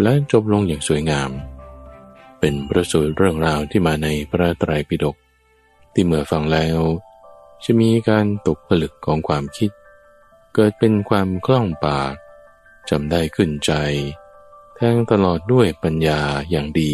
[0.00, 1.30] และจบลงอย่างสวยงาม
[2.40, 5.16] เป็นประสูตรเรื่องราวที่มาในพระไตรปิฎก
[5.94, 6.78] ที่เมื่อฟังแล้ว
[7.64, 9.70] จะมีการตกผลึกของความคิด
[10.54, 12.14] เกิดเป็นความคล่องปาก
[12.90, 13.72] จำได้ขึ้นใจ
[14.74, 16.92] แทงตลอดด้วยปัญญาอย่างดี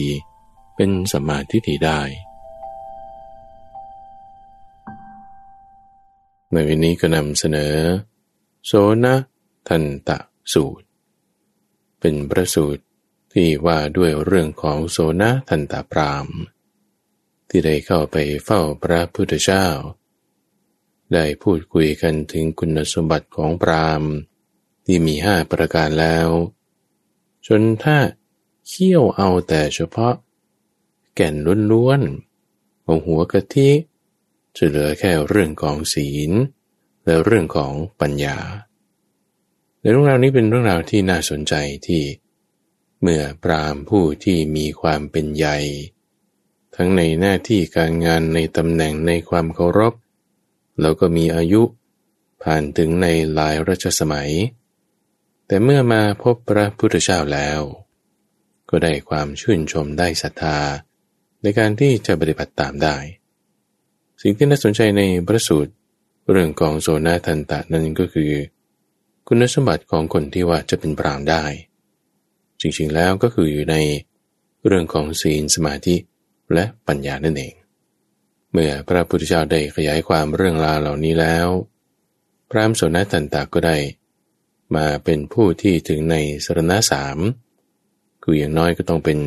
[0.76, 2.00] เป็นสมาธิที่ได้
[6.52, 7.74] ในวันนี้ก็นำเสนอ
[8.66, 8.72] โส
[9.04, 9.14] นะ
[9.68, 10.18] ทันตะ
[10.52, 10.86] สูตร
[12.00, 12.82] เป็นประสูตร
[13.32, 16.26] ที่ว่าด้วยเรื่องของโสนทันตาพราม
[17.48, 19.66] ที่ได้เข้าไปเฝ้าพระพุทธเจ้า
[21.14, 24.02] ได้พูดคุยกันถึงคุณสมบัติของพราม
[24.84, 26.28] ที่มีห้าประการแล้ว
[27.46, 27.98] จนถ้า
[28.68, 30.14] เคี่ยวเอาแต่เฉพาะ
[31.14, 31.34] แก่น
[31.72, 33.70] ล้วนๆของหัวกะทิ
[34.56, 36.30] จะเหลือแค่เรื่องของศีล
[37.04, 38.38] และเรื่องของปัญญา
[39.80, 41.54] ในเรื่องราวนี้เป็นเรื่องราวที่น่าสนใจ
[41.86, 42.02] ที่
[43.02, 45.58] เมื่อปรามผู้ที่มีความเป็นใหญ่
[46.76, 49.94] ทั้งในหน้าที่การงานในตำแหน่งในความเคารพ
[50.80, 51.62] แล้วก็มีอายุ
[52.42, 54.32] ผ่านถึงในหลายรัชสมัย
[55.46, 57.60] แต่เมื่อมาพบพระพุทธเจ้าแล้ว
[58.70, 60.58] ก็ได้ความชื่นชมได้ศรัทธา
[61.42, 62.96] ในการที่จะปฏิบัติตามได้
[64.22, 65.72] สิ่งที่น่าสนใจในพระสูตร
[66.30, 68.32] เรื่องของโซนาทันตะนั้นก็คือ
[69.26, 71.44] คุณสมบัติของคนที่ว่าจะเป็นปรามได้
[72.60, 73.76] จริงๆแล้วก็คืออยู่ใน
[74.66, 75.96] เรื่องของศีลสมาธิ
[76.54, 77.54] และปัญญานั่นเอง
[78.52, 81.48] เมื่อพระพุทธเจ้าได้ขยายความเรื่องราวเหล่านี้แล้ว
[82.50, 83.76] พระมสนตันตาก็ได้
[84.76, 87.18] มาเป็นผู้ที่ถึงในสรณะสาม
[88.22, 89.18] คืออย่างน้อยก็ต้องเป็น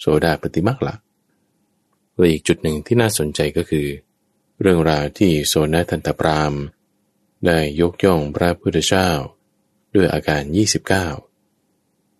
[0.00, 0.94] โสดาปฏิมักละ
[2.16, 3.86] และอีกจุดหนึ่งที่น่าสนใจก็คือ
[4.60, 6.54] เรื่องราวที่โสนทันตพราม
[7.46, 9.08] ได้ยกย่องพระพุทธเจ้า
[9.94, 10.42] ด้วยอาการ
[10.86, 11.25] 29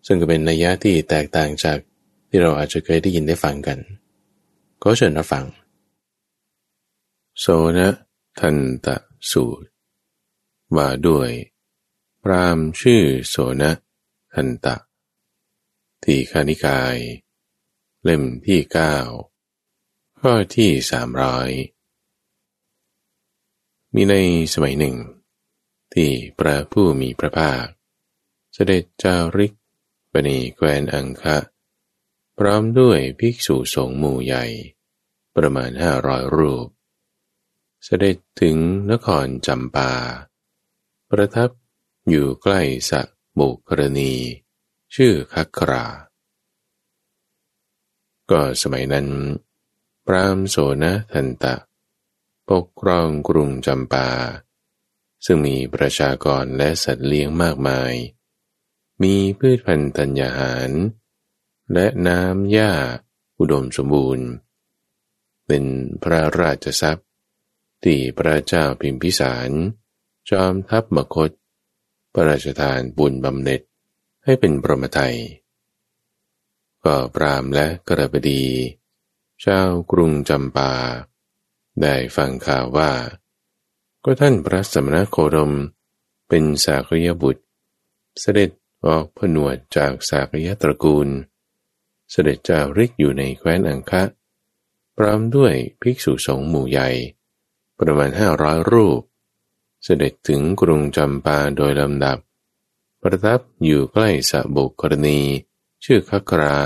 [0.07, 1.77] ซึ่งก็เป็นนัยยะที่แตกต่างจาก
[2.29, 3.79] ที่เราอาจจะเคยได้ยินได้ฟังกัน
[4.83, 5.45] ก็เชิญรับฟัง
[7.39, 7.45] โส
[7.77, 7.89] นะ
[8.39, 8.97] ทันตะ
[9.31, 9.67] สูตร
[10.75, 11.29] ว่าด้วย
[12.23, 13.71] พรามชื่อโสนะ
[14.33, 14.75] ทันตะ
[16.03, 16.95] ที่คานิกาย
[18.03, 18.95] เล่มที่เก้า
[20.19, 21.49] ข้อที่สามร้อย
[23.93, 24.15] มีใน
[24.53, 24.95] สมัยหนึ่ง
[25.93, 27.65] ที่พระผู้มีพระภาค
[28.53, 29.53] เสด็จจาริก
[30.27, 31.37] ณีแควนอังคะ
[32.37, 34.45] พร้อมด้วยภิกษุสงฆ์หมู่ใหญ่
[35.35, 36.67] ประมาณห้าร้อยรูป
[37.83, 38.57] เสด็จถึง
[38.91, 39.91] นครจำปา
[41.09, 41.49] ประทับ
[42.09, 43.01] อยู่ใกล้สะ
[43.39, 44.13] บุกรณี
[44.95, 45.85] ชื่อคัครา
[48.31, 49.07] ก็สมัยนั้น
[50.05, 51.55] พรามโสนทันตะ
[52.49, 54.09] ปกครองกรุงจำปา
[55.25, 57.93] ซึ่งมีประชากรและสัตว์เลี้ยงมากมาย
[59.03, 60.71] มีพืชพันธุ์ธัญญาหาร
[61.73, 62.71] และน้ำหญ้า
[63.39, 64.27] อุดมสมบูรณ์
[65.47, 65.63] เป็น
[66.03, 67.07] พระราชทรัพย์
[67.83, 69.49] ที่พระเจ้าพิมพิสาร
[70.29, 71.31] จอมทัพมคต
[72.13, 73.61] พระราชทานบุญบำเหน็จ
[74.23, 75.15] ให้เป็นปรมไทย
[76.83, 78.43] ก็ปรามและกระบดี
[79.41, 80.73] เจ้ากรุงจำปา
[81.81, 82.91] ได้ฟังข่าวว่า
[84.03, 85.51] ก็ท่านพระสมณโคดม
[86.29, 87.43] เป็นสากยบุตร
[88.19, 88.51] เสด็จ
[88.85, 91.07] ออกผนวดจากสากยตระกูล
[92.11, 94.03] เสด็จจาริกอยู่ในแคว้นอังคะ
[94.95, 96.89] พร้อมด้วยภิกษุสงฆ์หมู่ใหญ่
[97.79, 99.01] ประมาณห้าร้อยรูป
[99.83, 102.17] เสด็จถึงกรุงจำปาโดยลำดับ
[103.01, 105.19] ประทับอยู่ใกล้สะบุกรณี
[105.83, 106.57] ชื่อคัครา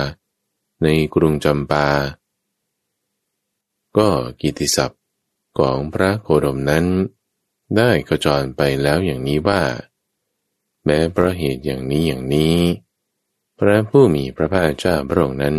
[0.84, 1.88] ในกรุงจำปา
[3.98, 4.10] ก็
[4.42, 5.02] กิติศัพท์
[5.58, 6.86] ของพระโคดมนั้น
[7.78, 9.62] ได้กระจรไปแล้วอย่างนี้ว่า
[10.86, 12.58] แม้เพราะเหตุอย่างนี้อย่างนี้
[13.60, 15.58] พระผู้มีพระภาคเจ้าพระองค์นั้น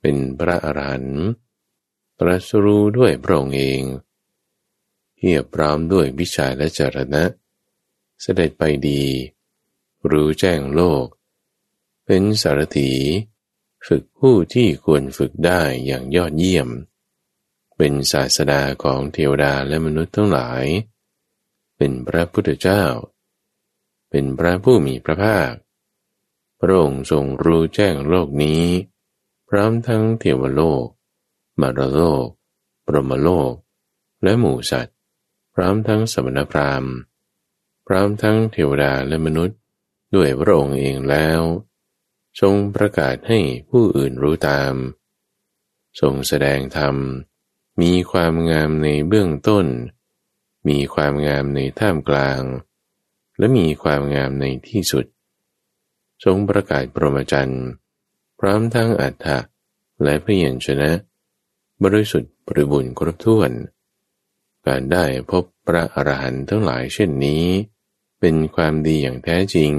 [0.00, 1.24] เป็นพระอรหันต์
[2.18, 3.82] ตรัสรู้ด้วยพระองค์เอง
[5.16, 7.24] เพียบพร้อมด้วยวิชาและจรณะ
[8.20, 9.02] เสด็จไปดี
[10.10, 11.06] รู้แจ้งโลก
[12.06, 12.92] เป็นสารถี
[13.86, 16.68] ฝึกผู้ที่ควรฝึกได้อย่างยอดเยี่ยม
[17.76, 20.64] เป็นศาสดาของเทวดาและมนุษย์ทั้งหลาย
[21.76, 22.84] เป็นพระพุทธเจ้า
[24.10, 25.52] เป็นพระผู้มีพระภาค
[26.60, 28.62] พระองค์ทรงรู้แจ้งโลกนี้
[29.48, 30.86] พร้อมทั้งเทวโลก
[31.60, 32.26] มารโลก
[32.86, 33.52] ปรมโลก
[34.22, 34.96] และหมู่สัตว์
[35.54, 36.92] พร้อมทั้งสมณพราหมณ์
[37.86, 39.58] พร้อมทั้งเทวดาและมนุษย์
[40.14, 41.40] ด้วยพระองค์เองแล้ว
[42.40, 44.74] ทรงประกาศให้ผู้อื่นรู้ตาม
[46.00, 46.96] ทรงแสดงธรรม
[47.80, 49.66] มีความงามในเบื้องต้น
[50.68, 52.40] มีความงามในท่ามกลาง
[53.38, 55.04] และมีความงามในที่สุด
[56.24, 57.66] ทรงประกาศปรมจันทร์
[58.38, 59.38] พร้อมทั้งอัฏฐะ
[60.02, 60.90] และพยัญชนะ
[61.84, 63.52] บริสุทธิ์บริบูรณ์ครบถ้วน
[64.66, 67.44] การได้พบพระอรหันต์ทั้งหลายเช่นนี้
[68.20, 69.72] เป็นความดีอย่างแท้จริง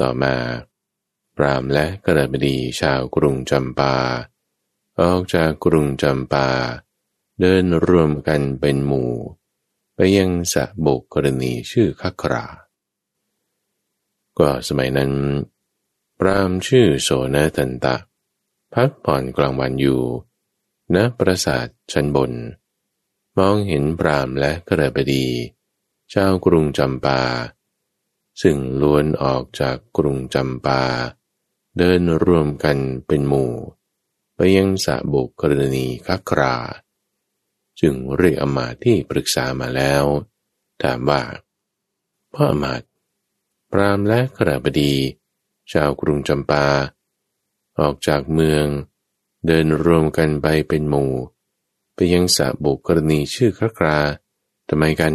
[0.00, 0.36] ต่อมา
[1.36, 3.96] ปรามและกระบดีชาวกรุงจำปา
[5.00, 6.48] ออกจากกรุงจำปา
[7.40, 9.12] เดินรวมกันเป็นหมู่
[10.16, 12.46] ยังสะบกกรณีชื่อคัครา
[14.38, 15.12] ก็สมัยนั้น
[16.18, 17.96] พรามชื่อโสนตันตะ
[18.74, 20.02] พักผ่อนกลางวันอยู่
[20.94, 22.32] ณปราสาทชั้นบน
[23.38, 25.26] มองเห็นพรามและกระบดี
[26.10, 27.20] เจ้ากรุงจำปา
[28.42, 30.82] ซึ่งล้วนออกจากกรุงจำปา
[31.78, 33.52] เดินรวมกันเป็นหมู่
[34.34, 36.54] ไปยังสะบุกกรณีคัครา
[37.82, 40.04] จึงเรียกอมาตที่ปรึกษามาแล้ว
[40.82, 41.22] ถามว่า
[42.34, 42.82] พ่ออมาต
[43.70, 44.94] พรามและกระบดี
[45.72, 46.66] ชาวกรุงจำปา
[47.80, 48.66] ออกจากเมือง
[49.46, 51.12] เดินรวมกันไปเป็นหมู่
[51.94, 53.98] ไปยังสะบุกรณีชื่อครครา
[54.68, 55.14] ทำไมกัน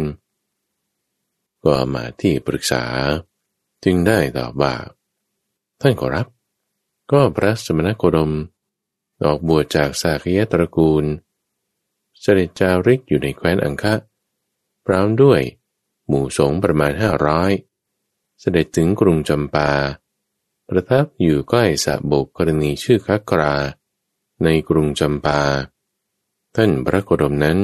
[1.64, 2.84] ก็มาที่ปรึกษา
[3.84, 4.74] จึงได้ตอบว่า
[5.80, 6.26] ท่านขอรับ
[7.12, 8.32] ก็พระสมณโคดม
[9.24, 11.04] ออกบวชจากสากยตระกูล
[12.20, 13.94] เสด็จจาริกอยู่ในแคว้นอังคะ
[14.86, 15.40] พร้อมด้วย
[16.08, 17.50] หมู่สงประมาณห้าร้อย
[18.40, 19.70] เสด็จถึงกรุงจำปา
[20.68, 23.56] ประทับอยู่ใกล้สะบกกรณีชื่อคักรา
[24.44, 25.40] ในกรุงจำปา
[26.56, 27.58] ท่านพระโคดมนั้น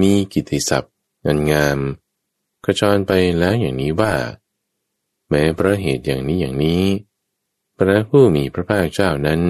[0.00, 1.78] มีกิติศัพท์งานงาม
[2.64, 4.14] กระชอนไปแล้วอย่างนี้ว่า
[5.28, 6.84] แม้พระเหตุอย่างนี้อย่างนี้
[7.76, 9.40] พระผู้มีพระภาคเจ้านั้น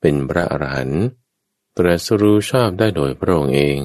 [0.00, 1.04] เป็นพระอรหันต์
[1.76, 3.78] ตรัสรู้ชอบได้โดยพระองค์เอง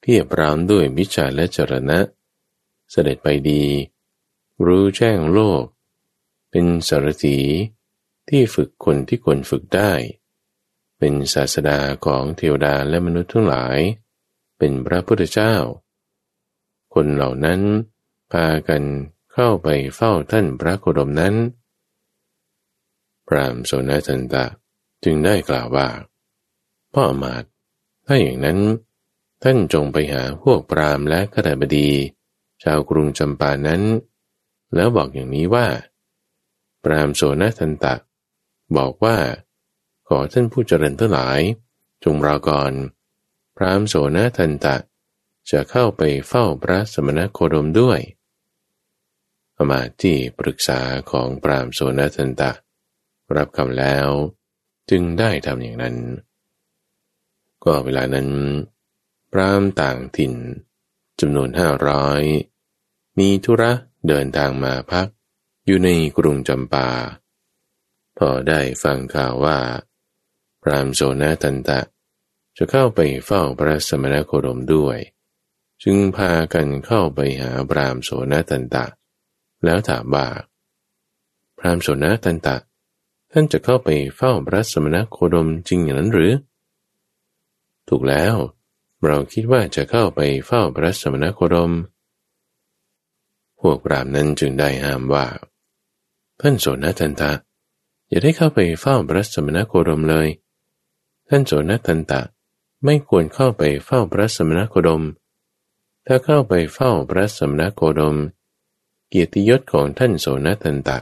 [0.00, 1.98] เพียบพร้อมด้วยวิชาและจรณะ
[2.90, 3.64] เสด็จไปดี
[4.66, 5.62] รู้แจ้งโลก
[6.50, 7.38] เป็นสารถี
[8.28, 9.92] ที่ฝึกคนที่ควรฝึกได้
[10.98, 13.78] เป็นศาสดาของเทวดาและมนุษย์ทั้งหลาย
[14.58, 15.54] เป็นพระพุทธเจ้า
[16.94, 17.60] คนเหล่านั้น
[18.32, 18.82] พากัน
[19.32, 21.34] เข้าไปเฝ้าท่านพระโคดมนั้น
[23.26, 24.44] พรามโสนทันตะ
[25.04, 25.88] จึงได้กล่าวว่า
[26.92, 27.44] พ่ออมาต
[28.06, 28.58] ถ้าอย่างนั้น
[29.42, 31.90] ท่านจงไปหาพวกพรามและขดาบดี
[32.62, 33.82] ชาวกรุงจำปานั้น
[34.74, 35.66] แล้วบอกอย่างนี้ว่า
[36.84, 37.94] ปรามโสนทันตะ
[38.76, 39.16] บอกว่า
[40.08, 41.40] ขอท่านผู้เจริญทั้งหลาย
[42.04, 42.72] จงรอก่อน
[43.56, 44.76] พรามโสนทันตะ
[45.50, 48.00] จะเข้าไปเฝ้าพระสมณโคดมด้วย
[49.56, 52.50] อมาที่ปรึกษาของปรามโสนทันตะ
[53.36, 54.08] รับคำแล้ว
[54.90, 55.96] จึงได้ทำอย่างนั้น
[57.64, 58.28] ก็เวลานั้น
[59.32, 60.34] พรามต่างถิ่น
[61.20, 62.22] จำนวนห้าร้อย
[63.18, 63.72] มีธุระ
[64.08, 65.06] เดินทางมาพัก
[65.66, 66.88] อยู่ในกรุงจำปา
[68.18, 69.58] พอได้ฟังข่าวว่า
[70.62, 71.80] พรามโสนตันตะ
[72.56, 74.98] จะเข้าไปเฝ้าพระสมณโคดมด้วย
[75.82, 78.84] จึงพากันเข้าไปหาพรามโสนตันตะ
[79.64, 80.26] แล้วถามว่า
[81.58, 82.56] พรามโสนตันตะ
[83.32, 86.32] ท่านจะเข้าไปเฝ้าพระสมณโคดมจริงอย่างนั้นหรือ
[87.92, 88.36] ถูกแล้ว
[89.06, 91.72] เราคิดว่าจะเข้าไปเฝ้าพระสมณโคดม
[93.60, 95.26] พวกปรามนั้นจึงได้ห้ามว่า
[96.40, 97.32] ท่านโสนทันตะ
[98.08, 100.28] อย่าได้เข้าไปเฝ้าพระสมณโคดมเลย
[101.28, 102.20] ท่านโสนทันตะ
[102.84, 105.02] ไม่ควรเข้าไปเฝ้าพระสมณโคดม
[106.06, 108.16] ถ้าเข้าไปเฝ้าพระสมณโคดม
[109.08, 110.98] เกียรติยศของท่านโสนทันตะ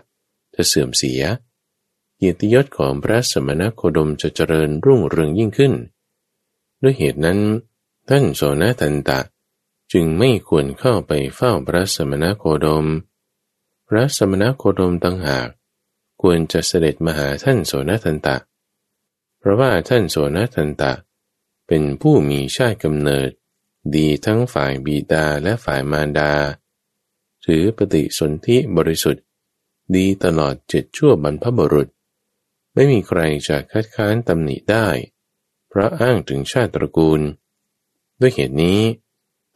[0.54, 1.23] จะเสื่อมเสีย
[2.16, 5.75] เกียรติยศของพระสมณโคดมจะเจริญรุ่งเรืองยิ่งขึ้น
[6.82, 7.40] ด้วยเหตุนั้น
[8.08, 9.20] ท่านโสนทันตะ
[9.92, 12.87] จึงไม่ควรเข้าไปเฝ้าพระสมณโคดม
[13.88, 15.49] พระสมณโคดมตั้งหาก
[16.23, 18.37] ควรจะเสด็จมาหาท่านโสนทันตะ
[19.38, 20.92] เพราะว่าท่านโสนทันตะ
[21.66, 23.30] เป็นผู้มีชาติกำเนิด
[23.97, 26.32] ดีทั้งฝ่ายบิดาและฝ่ายมารดา
[27.44, 29.25] ถือปฏิสนธิบริสุทธิ์
[29.97, 31.88] ดีตลอดเจ็ดชั่วบรรพบุรุษ
[32.75, 34.87] ไม่มีใครจะคัดค้านตำหนิได้
[35.78, 37.20] ราะอ้างถึงชาติตระกูล
[38.20, 38.80] ด้วยเหตุนี้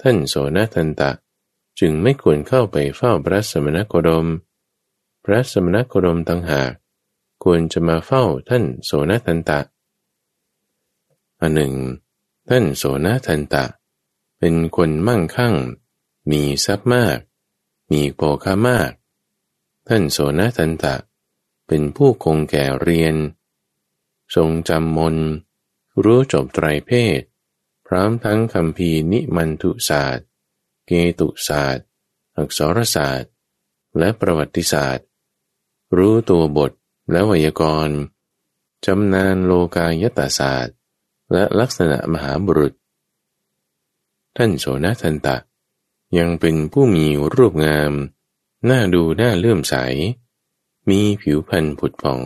[0.03, 1.11] ท่านโสนทันตะ
[1.81, 4.27] จึงไม่ควรเข้าไปเฝ้าพระสมณโคดม
[5.25, 6.73] พระสมณโคดมต่างหาก
[7.45, 9.61] ควรจะมาเฝ้าท่านโสนทันตะ
[11.41, 11.75] อันหนึ่ง
[12.49, 13.65] ท่านโสนทันตะ
[14.39, 15.55] เป็นคนมั่งคั่ง
[16.31, 17.19] มีทรัพย์มาก
[17.93, 18.91] มีโภคามาก
[19.89, 20.95] ท่านโสนทันตะ
[21.67, 23.15] เป็นผู้คงแก่เรียน
[24.35, 25.17] ทรงจำมน
[26.05, 27.21] รู้จบไตรเพศ
[27.87, 30.27] พร้อมทั้งคำพีนิมันทุศาสตร์
[30.87, 31.87] เกตุศาสตร์
[32.37, 33.31] อักษรศาสตร์
[33.99, 35.07] และประวัติศาสตร์
[35.99, 36.73] รู้ตัวบท
[37.11, 37.99] และไวยากรณ์
[38.87, 40.77] จำนานโลกายตาศาสตร์
[41.33, 42.75] และลักษณะมหาบุรุษ
[44.37, 45.37] ท่านโสนทันตะ
[46.19, 47.93] ยังเป็นผู้มีรูปงาม
[48.67, 49.75] หน่าดูหน่าเลื่อมใส
[50.89, 52.21] มีผิวพรรณผุดผ่อง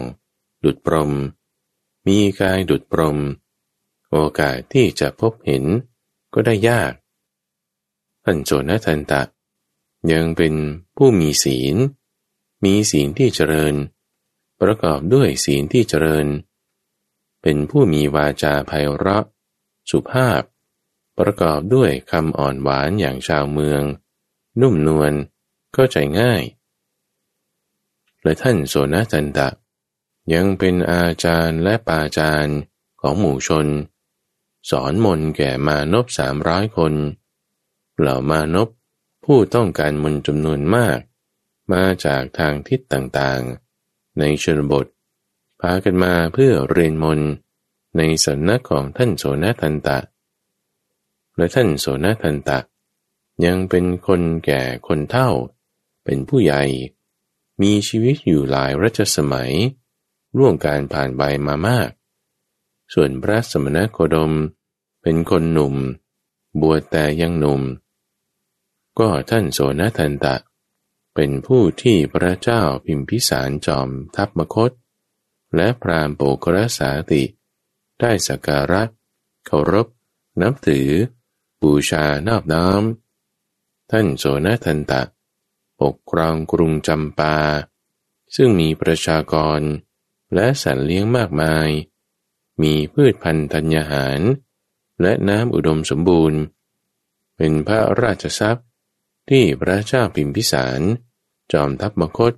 [0.65, 1.13] ดุดปรม
[2.07, 3.19] มีกายดุดปรม
[4.13, 5.65] โอกาสที่จะพบเห็น
[6.35, 6.93] ก็ได้ยาก
[8.25, 9.23] ท่านโสนทันตะ
[10.13, 10.55] ยังเป็น
[10.97, 11.77] ผู้มีศีล
[12.65, 13.75] มีศีลที่เจริญ
[14.61, 16.27] ประกอบด้วยศีลที่เจริญ
[17.43, 19.25] เป็นผู้มีวาจาไพเราะ
[19.91, 20.43] สุภาพ
[21.19, 23.83] ประกอบด้วยคำอ่อนหวานอย่างชาวเมือง
[24.61, 25.13] นุ่มนวล
[25.73, 26.43] เข้าใจง่าย
[28.23, 29.49] และท่านโสนจันตะ
[30.35, 32.59] ยังเป็นอาจารย์และปาจารย์
[33.01, 33.67] ของหมู่ชน
[34.71, 36.95] สอนมนแก่มานพสามร้อยคน
[37.99, 38.69] เหล่ามานพ
[39.25, 40.99] ผู้ต้องการมนจำนวนมาก
[41.73, 44.87] มาจากทางทิศต่างๆ ในชนบท
[45.61, 47.21] พากันมาเพื่อเรียนมน
[47.97, 49.99] ในสำนักของท่านโสนทันตะ
[51.37, 52.59] และท่านโสนทันตะ
[53.45, 55.31] ยังเป็นคนแก่คนเฒ่า
[56.05, 56.63] เป็นผู้ใหญ่
[57.63, 59.53] มีชีวิตอยู่หลายรัชสมัย
[60.37, 61.91] ร่วงการผ่านใบมามาก
[62.93, 64.33] ส่วนพระสมณโคดม
[65.09, 65.77] เป็นคนหนุ่ม
[66.61, 67.63] บวชแต่ยังหนุ่ม
[68.99, 70.37] ก็ท่านโสนทันตะ
[71.15, 74.71] เป็นผู้ที่พระเจ้าพิมพิสารจอมทัพมคต
[75.57, 77.25] และพรามโปกรสาติ
[78.01, 78.83] ได้สักการะ
[79.47, 79.87] เคารพ
[80.43, 80.91] นับถือ
[81.63, 82.83] บูชานอบน้อม
[83.91, 85.03] ท่านโสนทันตะ
[85.81, 87.37] ปกครองกรุงจำปา
[88.37, 89.61] ซึ่งมีประชากร
[90.35, 91.69] และสัตว์เลี้ยงมากมาย
[92.63, 94.23] มีพืชพันธุ์ธัญญาหาร
[95.03, 96.41] และน้ำอุดมสมบูรณ์
[97.37, 98.67] เป็นพระราชทรัพย์
[99.31, 100.81] ที่พระเจ้าพิมพิสาร
[101.53, 102.33] จอมทัพมคต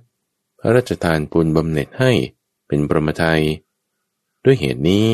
[0.59, 2.11] พระราชทานปุญบำเหน็จให้
[2.67, 3.43] เป็นประมทัย
[4.43, 5.07] ด้วยเหตุนี้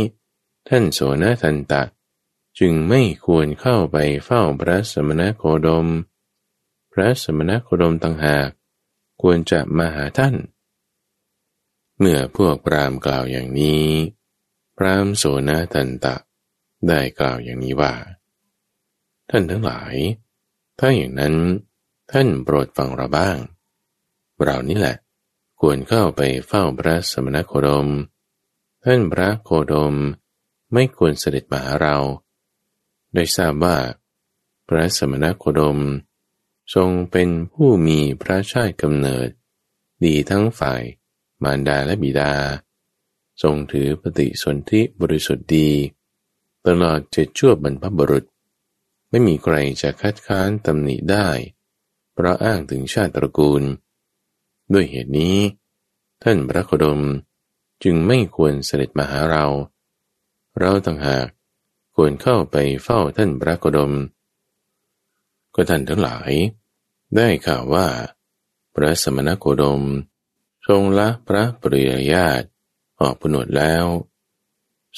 [0.68, 1.84] ท่านโสนทันตะ
[2.60, 5.88] จึงไม่ควรเข้าไปเฝ้าพระสมณโคดม
[6.94, 8.50] พระสมณโคดมต่างหาก
[9.22, 10.36] ควรจะมาหาท่าน
[12.00, 13.86] เมื่อพวกพรามกล่าวอย่างนี้
[14.78, 16.16] พรามโสนทันตะ
[16.88, 17.94] ได้กล่าวอย่างนี้ว่า
[19.30, 19.96] ท่านทั้งหลาย
[20.80, 21.36] ถ้าอย่างนั้น
[22.12, 23.38] ท่านโปรดฟังเราบ้าง
[24.44, 24.96] เรานี่แหละ
[25.60, 27.88] ควรเข้าไปเฝ้าพระสมณโคดม
[28.84, 29.96] ท่านพระโคดม
[30.74, 31.98] ไม่ควรเสด็จมาหาเรา
[33.14, 33.78] โดยทราบว่า
[34.68, 35.80] พระสมณโคดม
[36.76, 39.30] ทรงเป็นผู้มีพระชาติกำเนิด
[40.06, 40.84] ดีทั้งฝ่าย
[41.44, 42.34] มารดาและบิดา
[43.42, 45.70] ทรงถือปฏิสนธิบริสุทธิ์ดี
[46.68, 48.26] ตลอดเจ็ดชั่วบรรพบุรุษ
[49.10, 51.28] ไม่มีใครจะคัดค้านตำหนิได้
[52.14, 53.64] เพราะอ้างถึงชาติตระกูล
[54.74, 55.38] ด้วยเหตุนี้
[56.24, 57.02] ท่านพระโคดม
[57.84, 59.46] จึงไม่ควรเสด็จมาหาเรา
[60.60, 61.28] เราต่างหาก
[61.96, 63.94] ควรเข้าไปเฝ้าท่านพระโคดม
[65.56, 66.32] ก็ท่านทั้งหลาย
[67.16, 67.88] ได้ข่าวว่า
[68.74, 69.82] พระสมณโคดม
[70.68, 72.44] ทรงละพระปริยญาต
[73.02, 73.86] ออกผนวดแล้ว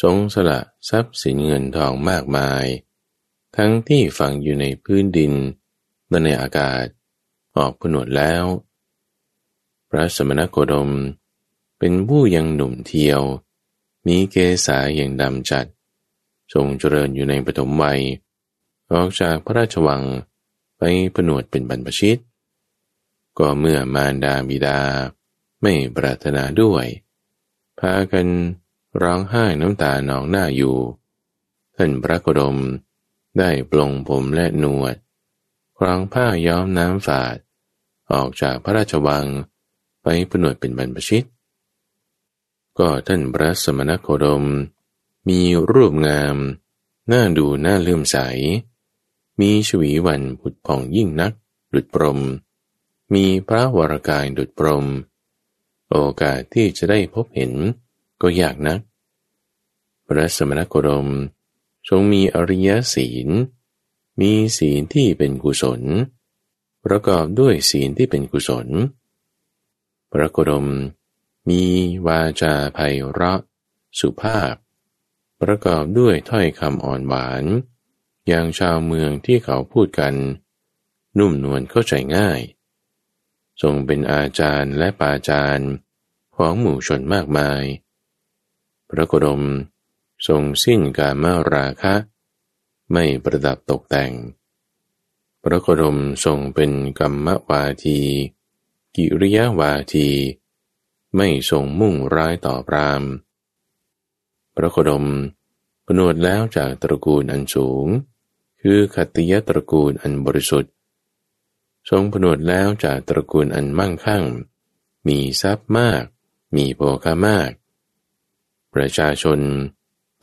[0.01, 2.65] ทรงสละทรัพย์สินเงินทองมากมาย
[3.55, 5.33] ทั้งที่ฝังอยู่ในพื้นดิน
[6.09, 6.85] และในอากาศ
[7.57, 8.43] ออกผนวดแล้ว
[9.89, 10.91] พระสมณโคดม
[11.79, 13.21] เป็นผู้ยังหนุ่มเทียว
[14.07, 14.35] มีเก
[14.65, 15.65] ษาอย่างดำจัด
[16.53, 18.01] ทรงเจริญอยู่ในปฐมวัย
[18.91, 20.03] ออกจากพระราชวัง
[20.77, 20.81] ไป
[21.15, 22.17] ผนวดเป็นบรรพชิต
[23.37, 24.79] ก็เมื่อมารดาบิดา
[25.61, 26.85] ไม่ปรารถนาด้วย
[27.79, 28.27] พากัน
[29.01, 30.77] ร้องไห้น้ำตาหนองหน้าอยู่
[31.75, 32.57] ท่านพระโคดม
[33.39, 34.95] ได้ปลงผมและหนวด
[35.77, 37.37] ครองผ้าย้อมน้ำฝาด
[38.11, 39.25] ออกจากพระราชวัง
[40.03, 41.23] ไปผนวดเป็นบรรพชิต
[42.79, 44.43] ก็ท่านพระสมณโคดม
[45.29, 45.39] มี
[45.71, 46.37] รูปงาม
[47.11, 48.17] น่าดูน่าเลื่อมใส
[49.39, 51.33] มีชวีวันผุดผ่องยิ่งนัก
[51.73, 52.19] ดุดปรม
[53.13, 54.85] มีพระวรากายดุดปรม
[55.89, 57.53] โอกาสที่จะได้พบเห็น
[58.21, 58.79] ก็ยากนัก
[60.07, 61.07] พระสมณโคดม
[61.89, 63.27] ทรงมีอริยศีล
[64.21, 65.81] มีศีลที่เป็นกุศล
[66.85, 68.67] ประกอบด้วยศีลที่เป็นกุศล
[70.11, 70.67] พระโคดม
[71.49, 71.63] มี
[72.07, 72.79] วาจาไพ
[73.11, 73.39] เราะ
[73.99, 74.53] สุภาพ
[75.41, 77.43] ประกอบด้วยถ้อยคำอ่อนหวาน
[78.27, 80.13] อย่างชาวเมืองที่เขาพูดกัน
[81.17, 82.41] นุ่มนวลเข้าใจง่าย
[83.61, 85.69] ทรงเป็นอาจารย์และปาจารย์
[86.35, 87.63] ของหมู่ชนมากมาย
[88.89, 89.43] พระโคดม
[90.27, 91.95] ทรงสิ้นการมาราคะ
[92.91, 94.11] ไม่ประดับตกแต่ง
[95.43, 97.99] พระโคดมทรงเป็นกรรมวาที
[98.95, 100.09] กิริยาวาที
[101.15, 103.03] ไม่ทรงมุ่งร้ายต่อพราม
[104.55, 105.05] พระโคดม
[105.85, 107.87] ผนวดแล้วจากตระกูลอันสูง
[108.61, 110.71] คือขัตติยตระกูลอันบริสุทธิ์
[111.89, 114.23] ทรงผนวดแล้วจากตระกูลอันมั่งคั่ง
[115.07, 116.03] มีทรัพย์มาก
[116.55, 117.49] มีโภคามาก
[118.77, 119.39] ประชาชน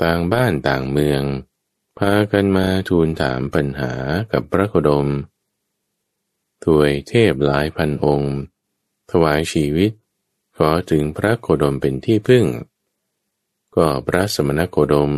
[0.03, 1.23] ต่างบ้านต่างเมือง
[1.99, 3.93] พากันมาทูลถามปัญหา
[4.33, 5.09] กับพระโคดม
[6.65, 8.37] ถวยเทพหลายพันองค์
[9.11, 9.91] ถวายชีวิต
[10.57, 12.45] ขอถึงพระโคดมเป็นที่พึ่ง
[13.77, 15.13] ก็พระสมณโคดม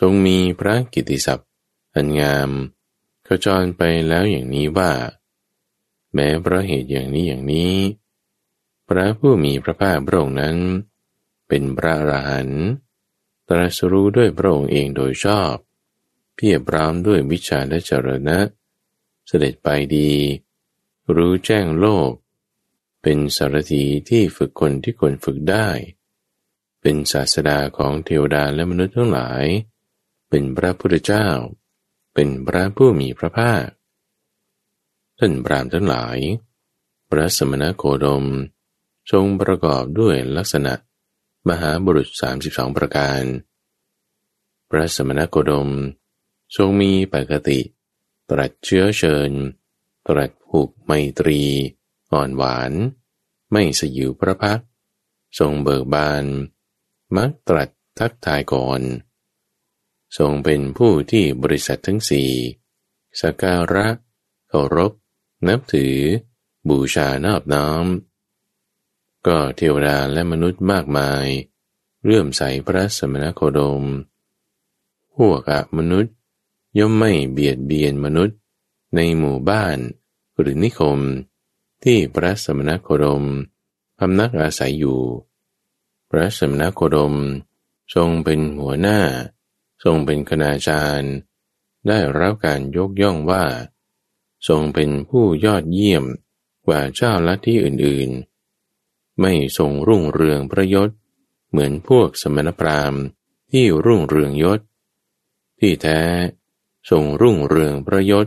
[0.00, 1.48] ทรงมีพระกิติศัพท์
[1.94, 2.50] อันงาม
[3.26, 4.92] ขจรไปแล้วอย่างนี้ว่า
[6.14, 7.74] แม้เพราะเหตุอย่างนี้อย่างนี้
[8.88, 10.56] พระผู้มีพระภาคพระองค์นั้น
[11.48, 12.64] เป็นพระอรหันต์
[13.48, 15.54] ตรัสรู้ด้วยพระองค์เองโดยชอบ
[16.34, 18.38] เพียบพร้อมด้วยวิชาและจรณะ
[19.26, 20.12] เสด็จไปดี
[21.14, 22.10] รู้แจ้งโลก
[23.02, 25.68] เป็นสารถีที่ฝึกคนที่ควรฝึกได้
[26.80, 29.44] เป็นศาสดาของเทวดาและมนุษย์ทั้งหลาย
[30.28, 31.28] เป็นพระพุทธเจ้า
[32.14, 33.66] เป็นพระผู้มีพระภาค
[35.18, 36.18] ท่านปรามทั้งหลาย
[37.10, 38.24] พระสมณโคดม
[39.10, 40.72] ทรงประกอบด้วยลักษณะ
[41.48, 42.08] มหาบุรุษ
[42.44, 43.22] 32 ประการ
[44.70, 45.70] พระสมณโคดม
[46.56, 47.60] ทรงมีปกติ
[48.30, 49.30] ตรัสเชื้อเชิญ
[50.08, 51.40] ตรัสผูกไมตรี
[52.12, 52.72] อ่อนหวาน
[53.52, 54.60] ไม่สยิวพระพัก
[55.38, 56.24] ทรงเบิกบาน
[57.16, 57.68] มักตรัส
[57.98, 58.80] ทักทายก่อน
[60.18, 62.30] ทรงเป็นผู้ที่บริษัททั้งสี่
[63.20, 63.86] สการะ
[64.48, 64.92] เคารพ
[65.48, 65.96] นับถือ
[66.68, 67.84] บูชานอบน้อม
[69.26, 71.26] ก็เทวดาและมนุษย์มากมาย
[72.04, 73.84] เรื่อมใสพระสมณโคดม
[75.16, 76.14] พวกอะมนุษย์
[76.78, 78.36] ย่อมไม่เบียดเบียนมนุษย์
[78.94, 79.76] ในหมู่บ้าน
[80.38, 80.98] หรือนิคม
[81.84, 83.24] ที่พระสมณโคดม
[83.98, 85.00] พำนักอาศัยอยู่
[86.10, 87.14] พระสมณโคดม
[87.94, 89.00] ทรงเป็นหัวหน้า
[89.84, 91.12] ทรงเป็นคณาจารย์
[91.86, 93.44] ได้รับการยกย่องว่า
[94.48, 96.04] ทรงเป็นผู้ยอดเยี่ยม
[96.66, 98.27] กว่าเจ้าลัทธิอื่นๆ
[99.20, 100.90] ไม่ทรงรุ่งเรืองพระยศ
[101.50, 103.02] เหมือนพวกสมณพราหมณ์
[103.52, 104.60] ที่รุ่งเรืองยศ
[105.60, 106.00] ที่แท้
[106.90, 108.26] ทรงรุ่งเรืองพระยศ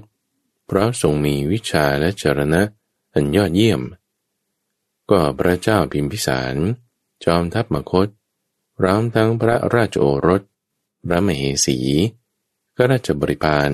[0.65, 2.61] เพราะทรงมีวิชาและจรณะ
[3.13, 3.81] อันยอดเยี่ยม
[5.11, 6.55] ก็พระเจ้าพิมพิสาร
[7.23, 8.07] จอมทัพมคต
[8.83, 10.41] ร้อมทั้งพระราชโอรส
[11.07, 11.77] พระมเหสี
[12.75, 13.71] ก็ราชบริพาร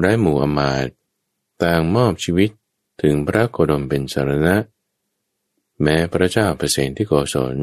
[0.00, 0.88] และหมู่อมาต
[1.62, 2.50] ต่างมอบชีวิต
[3.02, 4.56] ถึงพระโคดมเป็นสารณะ
[5.82, 7.56] แม้พระเจ้าเปรตที่โกศล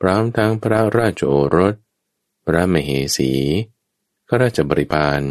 [0.00, 1.74] พร้อมทั้งพระราชโอรส
[2.46, 3.32] พระมเหสี
[4.28, 5.22] ก็ราชบริพาร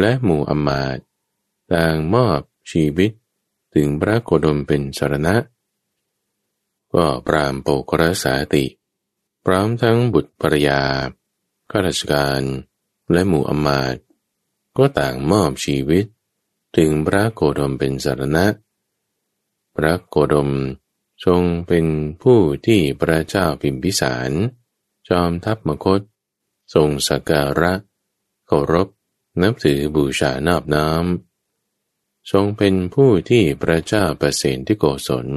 [0.00, 0.98] และหมู่อมาต
[1.72, 3.10] ต่างมอบชีวิต
[3.74, 5.36] ถึงพระโคดมเป็นสารณะ
[6.94, 8.64] ก็ปรามโปกรสาติ
[9.44, 10.82] พร้อมทั้งบุตรภรยา
[11.70, 12.42] ข้าราชการ
[13.12, 13.96] และหมู่อมาต
[14.76, 16.04] ก็ต่างมอบชีวิต
[16.76, 18.46] ถึงพระโคดมเป็นสารณะ
[19.76, 20.50] พระโคดม
[21.24, 21.86] ทรงเป็น
[22.22, 24.32] ผู้ที่พระเจ้าพิมพิสาร
[25.08, 26.00] จอมทัพมคต
[26.74, 27.72] ทรงสักการะ
[28.46, 28.88] เคารพ
[29.42, 31.04] นับถือบูชานอบน้อม
[32.32, 35.28] ทรงเป็นผู้ที่พระเจ้าประเสนที่โกศล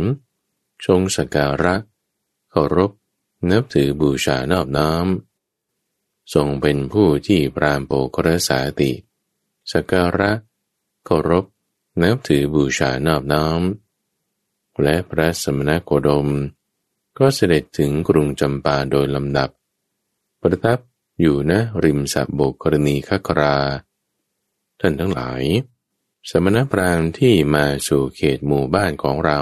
[0.85, 1.75] ทรงสักการะ
[2.51, 2.91] เคารพ
[3.51, 5.07] นับถือบูชานอบน้อม
[6.33, 8.91] ทรงเป็นผู้ที่ปรามโปกรสาติ
[9.71, 10.31] สัการะ
[11.05, 11.45] เคารพ
[12.01, 13.61] นับถือบูชานอบน้อม
[14.83, 16.27] และพระสมณโคดม
[17.19, 19.49] ก็เสด็จถึงกรุงจำปาโดยลำดับ
[20.41, 20.79] ประทับ
[21.21, 23.57] อยู่นะริมสะโบกรณีคครา
[24.79, 25.43] ท่านทั้งหลาย
[26.29, 29.39] สมณพราหมณ์ที่มาสู่เขตหมู่บ้านของเรา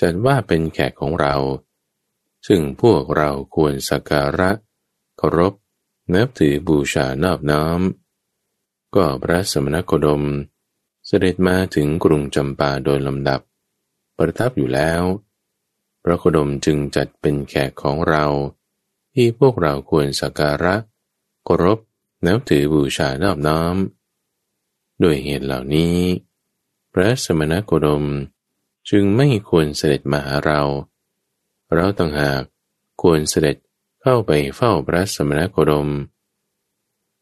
[0.00, 1.36] จัดว่าเป็นแขกของเรา
[2.46, 4.50] ซึ่งพวกเราควรสักการะ
[5.18, 5.52] เคารพ
[6.14, 7.80] นับถือบูชานอบน้อม
[8.94, 10.24] ก็พระสมณโคดม
[11.06, 13.40] เสด็จมาถึงกรุงจำปาโดยลำดับ
[14.18, 15.02] ประทับอยู่แล้ว
[16.02, 18.24] พระโคดมจึงจัดเป็นแขกของเรา
[19.14, 20.74] ที่พวกเราควรสักการะ
[21.44, 21.78] เคารพ
[22.26, 23.76] นับถือบูชานอบน้อม
[25.02, 25.96] ด้วยเหตุเหล่านี้
[26.92, 28.04] พระสมณโคดม
[28.90, 30.62] จึงไม่ควรเสด็จมาหาเรา
[31.74, 32.42] เราต่างหาก
[33.02, 33.56] ควรเสด็จ
[34.02, 35.88] เข้าไปเฝ้าพระสมณโคดม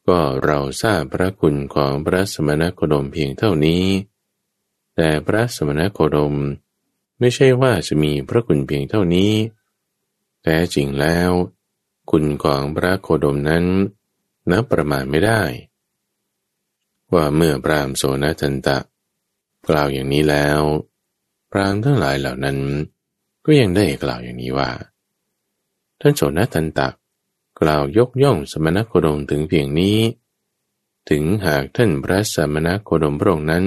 [0.09, 3.85] ก็เราทราบพระคุณของพระสมณโคดมเพียงเท่านี้
[4.97, 6.35] แต่พระสมณโคดม
[7.25, 9.33] ไม่ใช่ว่าจะมีพระคุณเพียงเท่านี้
[10.43, 11.31] แต่จริงแล้ว
[12.11, 13.65] คุณของพระโคดมนั้น
[14.51, 15.43] นับประมาณไม่ได้
[17.15, 18.79] ว่าเมื่อพรามโสนทันตะ
[19.69, 20.61] กล่าวอย่างนี้แล้ว
[21.51, 22.59] พรามทั้งหลายเหล่านั้น
[23.45, 24.71] ก็ยังได้กล่าวอย่างนี้ว่า
[26.01, 26.89] ท่านโสนทันตะ
[27.61, 29.99] กล่าวยกย่องสมณโคดมถึงเพียงนี้
[31.11, 33.65] ถึงหากท่านพระสมณโคดมพระองค์นั้น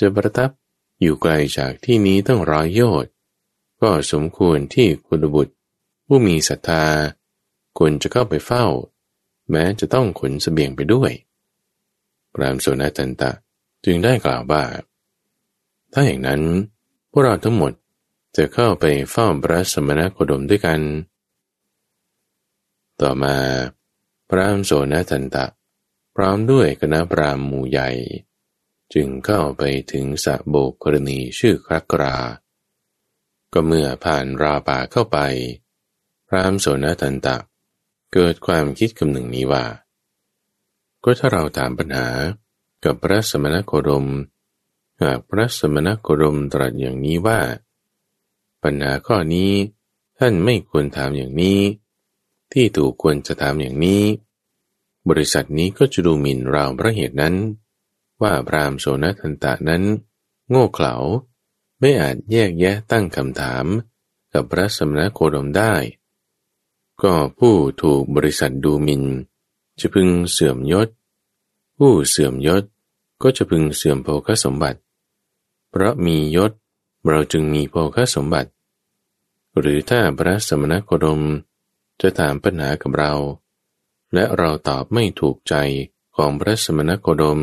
[0.00, 0.50] จะประทับ
[1.00, 3.12] อยู่ไกลจากที่นี้ตั้งร้อยโยชน์
[3.80, 5.54] ก็สมควรที่คุณบุตร
[6.06, 6.84] ผู้มีศรัทธา
[7.78, 8.66] ควรจะเข้าไปเฝ้า
[9.50, 11.12] แม้จะต้องขนสเสบียงไปด้วย
[12.32, 13.30] พรามโสนตันตะ
[13.84, 14.62] จึงได้กล่าวว่า
[15.92, 16.42] ถ้าอย่างนั้น
[17.10, 17.72] พวกเราทั้งหมด
[18.36, 20.80] จะเข้าไปเฝ้าพระสมณโคดมด้วยกัน
[23.00, 23.36] ต่อมา
[24.28, 25.44] พระมโสนตันตะ
[26.14, 27.88] พร้อมด้วยคณะพรามหมู่ใหญ่
[28.94, 32.16] จึงเข้าไปถึงสะโบกกรณีชื่อครักรา
[33.52, 35.18] ก็เมื่อผ่านราป่าเข้าไป
[36.28, 37.36] พรามโสนตันตะ
[38.12, 39.64] เกิดความคิดคำหนึ่งนี้ว่า
[41.04, 42.08] ก็ถ้าเราถามปัญหา
[42.84, 44.06] กับพระสมณโคดม
[45.02, 47.40] หากพระสมณโคดมตรัสอย่างนี้ว่า
[48.62, 49.52] ปัญหาข้อนี้
[50.18, 51.60] ท่านไม่ควรถามอย่างนี้
[52.52, 54.02] ที่ถูกควรจะถามอย่างนี้
[55.08, 57.34] บริษัทนี้ก็จะดูหมิ่นเราเพราะเหตุนั้น
[58.22, 59.82] ว่าพรามโสนทันตะนั้น
[60.48, 60.94] โง่เขลา
[61.78, 63.66] ไม่อาจแยกแยะตั้งคำถาม
[64.32, 65.74] กับพระสมณโคดมได้
[67.02, 69.04] ก็ผู้ถูกบริษัทดูหมิน
[69.78, 70.88] จะพึงเสื่อมยศ
[71.78, 72.64] ผู้เสื่อมยศ
[73.22, 74.78] ก็จะพึงเสื่อมโภคสมบัติ
[75.70, 76.52] เพราะมียศ
[77.08, 78.50] เราจึงมีโภคสมบัติ
[79.58, 81.22] หรือถ้าพระสมณโคดม
[82.00, 83.14] จะถามปัญหากับเรา
[84.14, 85.54] และเราตอบไม่ถูกใจ
[86.16, 87.40] ของพระสมณโคดม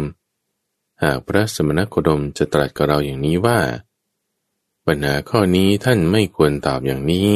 [1.04, 3.60] หากพระสมณโคดมจะตรัสกับเราอย่างนี้ว่า
[4.86, 7.30] ปัญหาข้อนี้ท่านไม่ควรตอบอย่างนี้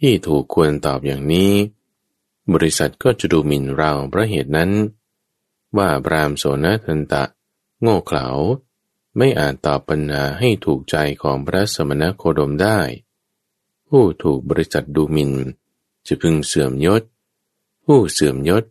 [0.00, 1.52] ที่ถูกควรตอบอย่างนี้
[2.52, 4.70] บริษัทก็จะดูหมิ่นเราเพราะเหตุนั้น
[5.76, 7.24] ว่าบรามโสนทันตะ
[7.80, 8.26] โง่เขลา
[9.16, 12.78] ไม่อาจตอบปัญหาให้ถูกใจของพระสมณโคดมได้
[13.88, 15.32] ผู้ถูกบริษัทดูหมิ่น
[16.06, 17.02] จะพึงเสื่อมยศ
[17.84, 18.64] ผู้เสื่อมยศ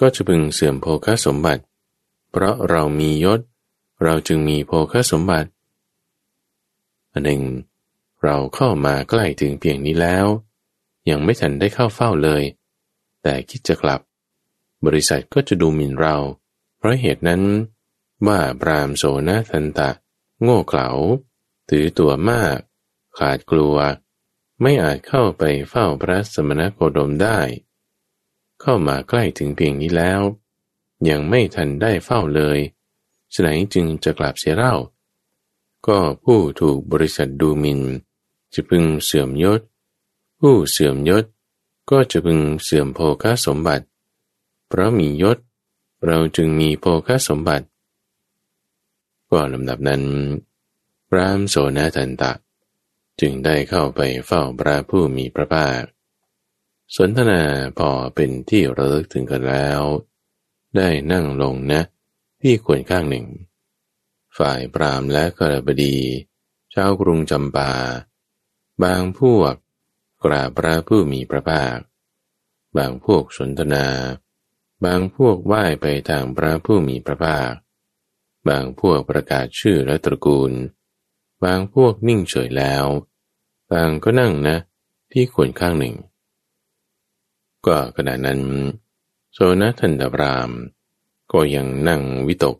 [0.00, 1.62] ก็จะพึงเสื่อมโภคสมบัติ
[2.36, 3.40] เพราะเรามียศ
[4.02, 5.50] เราจึงมีโภคสมบัติ
[7.12, 7.42] อันหนึ่ง
[8.22, 10.26] เราเข้ามาใกล้ถึงเพียงนี้แล้ว
[11.10, 12.42] ยังไม่ทันได้เข้าเฝ้าเลย
[13.22, 14.00] แต่คิดจะกลับ
[14.86, 16.16] บริษัทก็จะดูหมิ่นเรา
[16.78, 17.42] เพราะเหตุนั้น
[18.26, 19.90] ว่าปรามโสนทันตะ
[20.42, 20.88] โง่เขลา
[21.68, 22.58] ถือตัวมาก
[23.18, 23.76] ขาดกลัว
[24.60, 27.38] ไม่อาจเข้าไปเฝ้าพระสมณโคดมได้
[28.60, 30.22] เข้ามาใกล้ถึงเพียงนี้แล้ว
[31.08, 32.58] ยังไม่ทันได้เฝ้าเลย
[33.32, 34.74] ฉไหนจึงจะกลับเสียเล่า
[35.86, 37.80] ก็ผู้ถูกบริษัทดูหมิน
[38.54, 39.60] จะพึงเสื่อมยศ
[40.40, 41.24] ผู้เสื่อมยศ
[41.90, 43.84] ก็จะพึงเสื่อมโภคสมบัติ
[44.68, 45.38] เพราะมียศ
[46.06, 47.66] เราจึงมีโภคสมบัติ
[49.30, 50.02] ก็ลำดับนั้น
[51.08, 52.32] พระมโสนทันตะ
[53.20, 55.82] จึงได้เข้าไปเฝ้าพระผู้มีพระภาค
[56.96, 57.42] สนทนา
[57.78, 59.82] พอเป็นที่ระลึกถึงกันแล้ว
[60.76, 61.80] ได้นั่งลงนะ
[62.40, 63.26] ที่ควรข้างหนึ่ง
[64.38, 65.96] ฝ่ายปรามและกระบดี
[66.74, 67.72] ชาวกรุงจำปา
[68.84, 69.54] บางพวก
[70.24, 71.78] กราบพระผู้มีพระภาค
[72.76, 73.86] บางพวกสนทนา
[74.84, 77.52] บางพวกไหว้ไปทางพระผู้มีพระภาค
[78.48, 80.52] บางพวกประกาศชื่อและตระกูล
[81.44, 82.86] บางพวกนิ่งเฉยแล้ว
[83.72, 84.56] บางก็นั่งนะ
[85.12, 85.94] ที่ควรข้างหนึ่ง
[87.66, 88.40] ก็ขณะนั้น
[89.36, 90.50] โซนทันตบราม
[91.32, 92.56] ก็ยังนั่งวิตก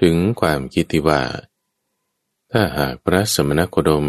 [0.00, 1.22] ถึงความคิดที่ว่า
[2.50, 4.06] ถ้าหากพระสมณโคดม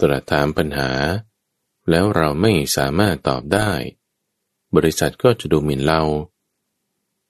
[0.00, 0.90] ตรัสถามปัญหา
[1.90, 3.70] แล้วเราไม่สามารถตอบได้
[4.74, 6.02] บริษัทก็จะดูหมิ่นเรา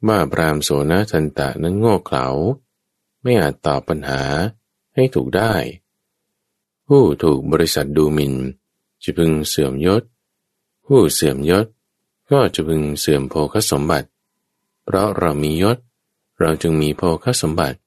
[0.06, 2.26] ว่าพรามโสนทันตะนั้นโง่เขลา
[3.22, 4.22] ไม่อาจตอบปัญหา
[4.94, 5.54] ให้ถูกได้
[6.86, 8.34] ผู้ถูกบริษัทดูหมิ่น
[9.02, 10.02] จะพึงเสื่อมยศ
[10.86, 11.66] ผู้เสื่อมยศ
[12.32, 14.08] ก็จะพึงเสื่อมโภคสมบัติ
[14.84, 15.78] เพราะเรามียศ
[16.40, 17.78] เราจึงมีโภคสมบัติ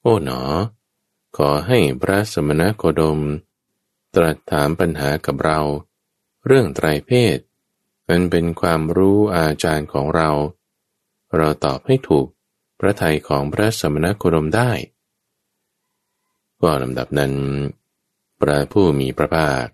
[0.00, 0.42] โอ้หนอ
[1.36, 3.20] ขอให้พระสมณโคดม
[4.14, 5.60] ตรัสถามปัญหากับเรา
[6.46, 7.38] เรื่องไตรเพศ
[8.08, 10.30] มันเป็นความรู้อาจารย์ของเรา
[11.36, 12.26] เราตอบให้ถูก
[12.78, 14.70] พระทัยของพระสมณโคดมได้
[16.60, 17.32] ก็ลำดับนั้น
[18.40, 19.66] พระผู้มีพระภาค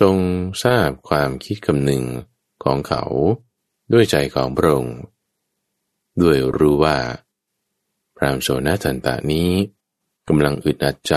[0.00, 0.16] ทรง
[0.64, 2.04] ทราบความคิดคำหนึ่ง
[2.64, 3.04] ของเขา
[3.92, 4.98] ด้วยใจของพระองค์
[6.22, 6.98] ด้วยรู้ว่า
[8.16, 9.50] พรามโสนทันตานี้
[10.28, 11.14] กำลังอึดอัดใจ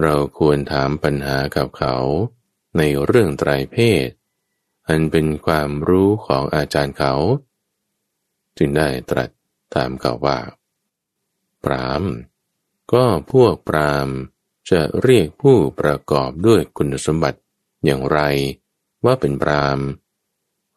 [0.00, 1.96] เราควรถามปัญหากับเขา
[2.78, 4.08] ในเรื่องไตรเพศ
[4.88, 7.14] อันเป็นความรู้ของอาจารย์เขา
[8.56, 9.30] จึงได้ตรัส
[9.74, 10.38] ถามเขาว่า
[11.64, 12.02] ปราม
[12.92, 14.08] ก็พวกปราม
[14.70, 17.40] จะเรียกผู้ประกอบด้วยคุณสมบัติ
[17.84, 18.20] อย่างไร
[19.04, 19.78] ว่าเป็นปราม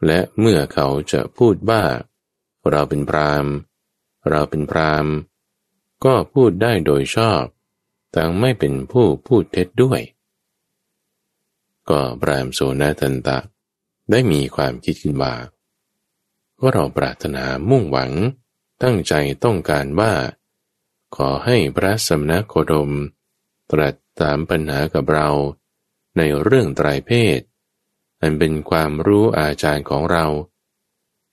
[0.05, 1.83] และเมื่อเขาจะพูดว่า
[2.69, 3.45] เราเป็นพราม
[4.29, 5.05] เราเป็นพราม
[6.05, 7.43] ก็พูดได้โดยชอบ
[8.15, 10.01] ทั้งไม่เป็นผู้พูดเท็จด้วย
[11.89, 13.37] ก็พรามโซนาทันตะ
[14.11, 15.33] ได้มีความคิดขึ้นว่า
[16.59, 18.11] ว่าเราปรารถนามุ่งหวัง
[18.83, 20.13] ตั้งใจต้องการว่า
[21.15, 22.91] ขอให้พระสมณโคดม
[23.71, 25.29] ตรัสถามปัญหากับเรา
[26.17, 27.39] ในเรื่องไตรเพศ
[28.21, 30.25] อันเป็นความรู้อาจารย์ของเรา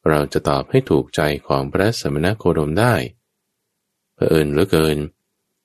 [0.08, 2.94] เราจะตอบให้ถูกใจของพระสมณโคดมได้
[4.14, 4.96] เผอิญเหลือเกิน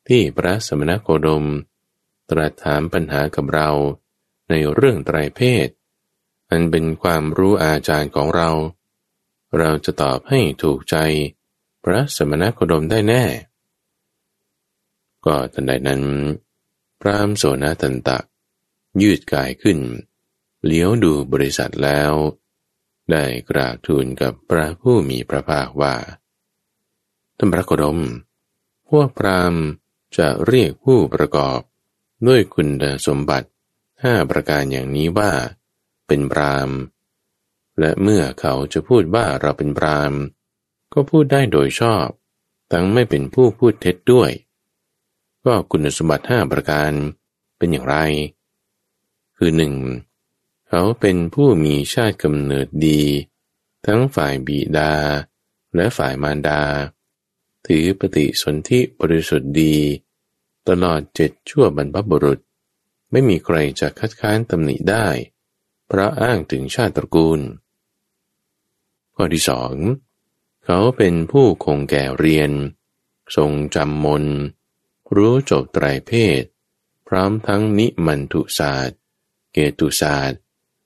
[0.08, 1.46] ที่พระสมณโคดม
[2.30, 3.70] ตรัสถามปัญหากับเรา
[4.50, 5.68] ในเรื่องไตรเพศ
[6.50, 8.50] อันเป็นความรู้อาจารย์ของเรา
[9.60, 10.96] เราจะตอบให้ถูกใจ
[11.84, 13.24] พระสมณโคดมได้แน่
[15.26, 16.02] ก็ทันใดนั้น
[17.00, 18.18] พรามโสนตันตะ
[19.02, 19.78] ยืดกายขึ้น
[20.66, 22.14] เลี้ยวดูบริษัทแล้ว
[23.12, 25.96] ได้กราบทูลกับพระผู้มีพระภาคว่า
[27.38, 28.00] ท่านพระโคดม
[28.90, 29.56] พวกพราม
[30.18, 31.60] จะเรียกผู้ประกอบ
[32.28, 33.48] ด้วยคุณสมบัติ
[34.04, 35.32] ห้าประการอย่างนี้ว่า
[36.08, 36.70] เป็นพราม
[37.80, 40.14] และเมื่อเขาจะพูดว่าเราเป็นพราม
[40.94, 42.08] ก็พูดได้โดยชอบ
[42.72, 44.32] ทั้งไม่เป็นผู้พูดเท็จด้วย
[45.46, 46.92] ก็คุณสมบัติห้าประการ
[47.58, 47.96] เป็นอย่างไร
[49.38, 49.74] คือหนึ่ง
[50.76, 53.02] เขาเป็นผู้มีชาติกำเนิดดี
[53.86, 54.94] ทั้งฝ่ายบิดา
[55.76, 56.62] และฝ่ายมารดา
[57.68, 59.78] ถือปฏิสนธิบริสุทธิ์ดี
[60.68, 62.40] ตลอดเจ็ดชั่วบรรพบุรุษ
[63.12, 65.08] ไม่มีใครจะคัดค้านตำหนิได้
[65.88, 67.40] เพราะอ้างถึงชาติตระกูล
[69.16, 69.74] ข้อที่สอง
[70.66, 72.52] เขาเป็นผู้คงแก่เรียน
[73.36, 74.26] ทรงจำมน
[75.16, 76.44] รู้จบไตรเพศ
[77.08, 78.98] พร้อมทั้งนิมันทุศาสตร์
[79.54, 80.43] เกตุศาสตร์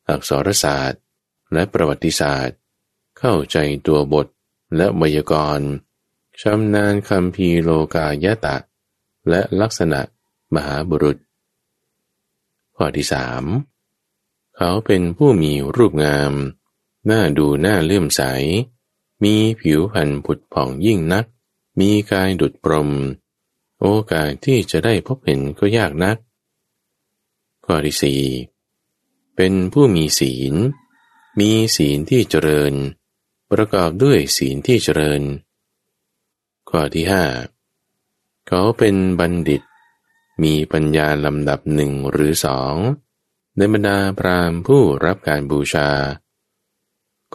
[0.09, 1.01] อักษรศาสตร์
[1.53, 2.57] และประวัติศาสตร์
[3.19, 4.27] เข้าใจตัวบท
[4.75, 5.69] และไวยากรณ์
[6.41, 8.57] ชำนาญคำพีโลกายตะ
[9.29, 10.01] และลักษณะ
[10.53, 11.17] มหาบุรุษ
[12.75, 13.43] ข้อที่สาม
[14.55, 16.33] เขาเป็นผู้มีรูปงาม
[17.05, 18.21] หน้าดูหน้าเลื่อมใส
[19.23, 21.25] มีผิวพรรณผุดผ่องยิ่งนัก
[21.79, 22.89] มีกายดุดปรม
[23.79, 26.17] โอกาสที่จะได้พบเห็นก็ยากนัก
[27.65, 28.21] ข้อที่สี่
[29.37, 30.53] เป็นผู้มีศีล
[31.39, 32.73] มีศีลที่เจริญ
[33.51, 35.21] ประกอบด้วยศีลที่เจริญ
[36.69, 37.25] ข้อที่ห้า
[38.47, 39.61] เขาเป็นบัณฑิต
[40.43, 42.75] มีปัญญาลำดับหนึ่งหรือสอง
[43.57, 45.89] ในบรรดาพราหมผู้รับการบูชา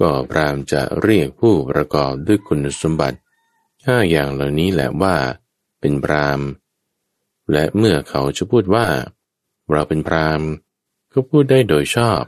[0.00, 3.18] ก็พรามจะเรียกผู้ประกอบด้วยคุณสมบัติ
[3.86, 5.16] ห้าอย่างเหล่านี้แหละว่า
[5.80, 6.40] เป็นพราม
[7.52, 8.86] และเมื่อเขาจะพูดว่า
[9.70, 10.40] เราเป็นพราม
[11.12, 12.22] ก็พูดได้โดยชอบ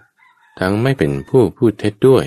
[0.60, 2.26] ทั้งไม่เป็นผู้พูดเท็จด้วย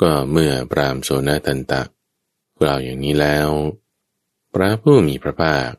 [0.00, 1.82] ก็เมื่อปรามโซนาตันตะ
[2.60, 3.50] กล่าวอย่างนี้แล้ว
[4.54, 5.70] พระผู้มีพระภาค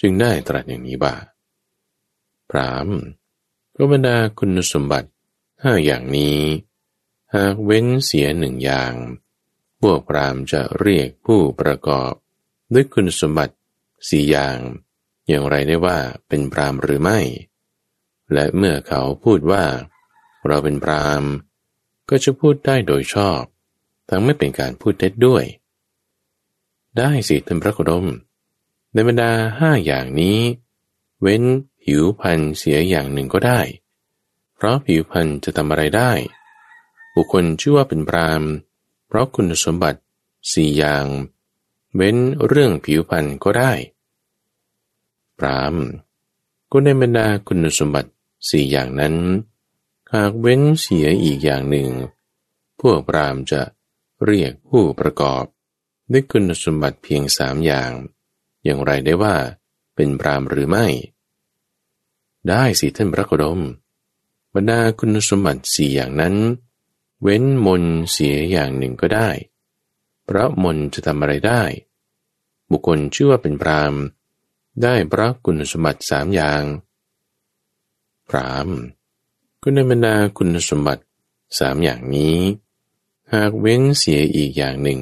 [0.00, 1.16] จึงได้ตรัสอย่างนี้ว่า
[2.50, 2.88] พราม
[3.76, 5.10] ก็บรรดาคุณสมบัติ
[5.62, 6.38] ห้าอย่างนี้
[7.34, 8.92] หากเว้นเสียหนึ่งอย่าง
[9.80, 12.12] พวกพรามจะเรียกผู้ประกอบ
[12.72, 13.54] ด้วยคุณสมบัติ
[14.08, 14.58] สี่อย่าง
[15.28, 17.18] อย่างไรได้ว่าเป็นพรามหรือไม่
[18.32, 19.64] และเมื่อเขาพูดว่า
[20.46, 21.24] เราเป็นพราม
[22.10, 23.42] ก็จะพูดได้โดยชอบ
[24.08, 25.44] ทั้งไม่เป็นการพูดเท็จด้วย
[26.98, 28.06] ได้สิท่านพระโคดม
[28.92, 30.38] ในบรรดาห้าอย่างนี้
[31.20, 31.42] เว้น
[31.82, 33.60] ผิวพันธ์เสียอย่างหนึ่งก็ได้
[34.54, 36.12] เพราะผิวพันธ์จะทำอะไรได้
[37.14, 38.42] บุคคลชื่อว่าเป็นพราม
[39.06, 40.00] เพราะคุณสมบัติ
[40.52, 41.06] สี่อย่าง
[41.96, 43.72] เว้นเรื่องผิวพันธ์ก็ได้
[45.38, 45.74] พราม
[46.70, 48.10] ก็ในบรรดาคุณสมบัติ
[48.48, 49.16] สี่อย่างนั้น
[50.14, 51.90] หากเว้นเสียอีกอย่างหนึ่ง
[52.80, 53.62] พวกพรามจะ
[54.24, 55.44] เรียกผู้ประกอบ
[56.12, 57.90] ด้วยคุณสมบัติเพียงสามอย่าง
[58.64, 59.36] อย่างไรได้ว่า
[59.94, 60.86] เป็นพรามหรือไม่
[62.48, 63.60] ได้สิท่านพระโคดม
[64.54, 66.34] บรรดาคุณสมบัติสี่อย่างนั้น
[67.22, 69.30] เว้นมนเสียอย่างหนึ่งก็ได้
[70.24, 71.62] เพราะมนจะทำอะไรได้
[72.70, 73.94] บุคคลชื่อว่าเป็นพราม
[74.82, 76.62] ได้พระคุณสมบัติสามอย่าง
[78.28, 78.68] พราม
[79.62, 81.04] ก็ในบรรดาคุณสมบัติ
[81.58, 82.38] สามอย่างนี้
[83.32, 85.00] หากเว้นเสียอีกอย่างหนึ่ง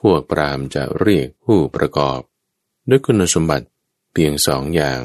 [0.00, 2.20] พวกพรามจะเรียกผู้ประกอบ
[2.88, 3.66] ด้วยคุณสมบัติ
[4.12, 5.00] เพียงสองอย่าง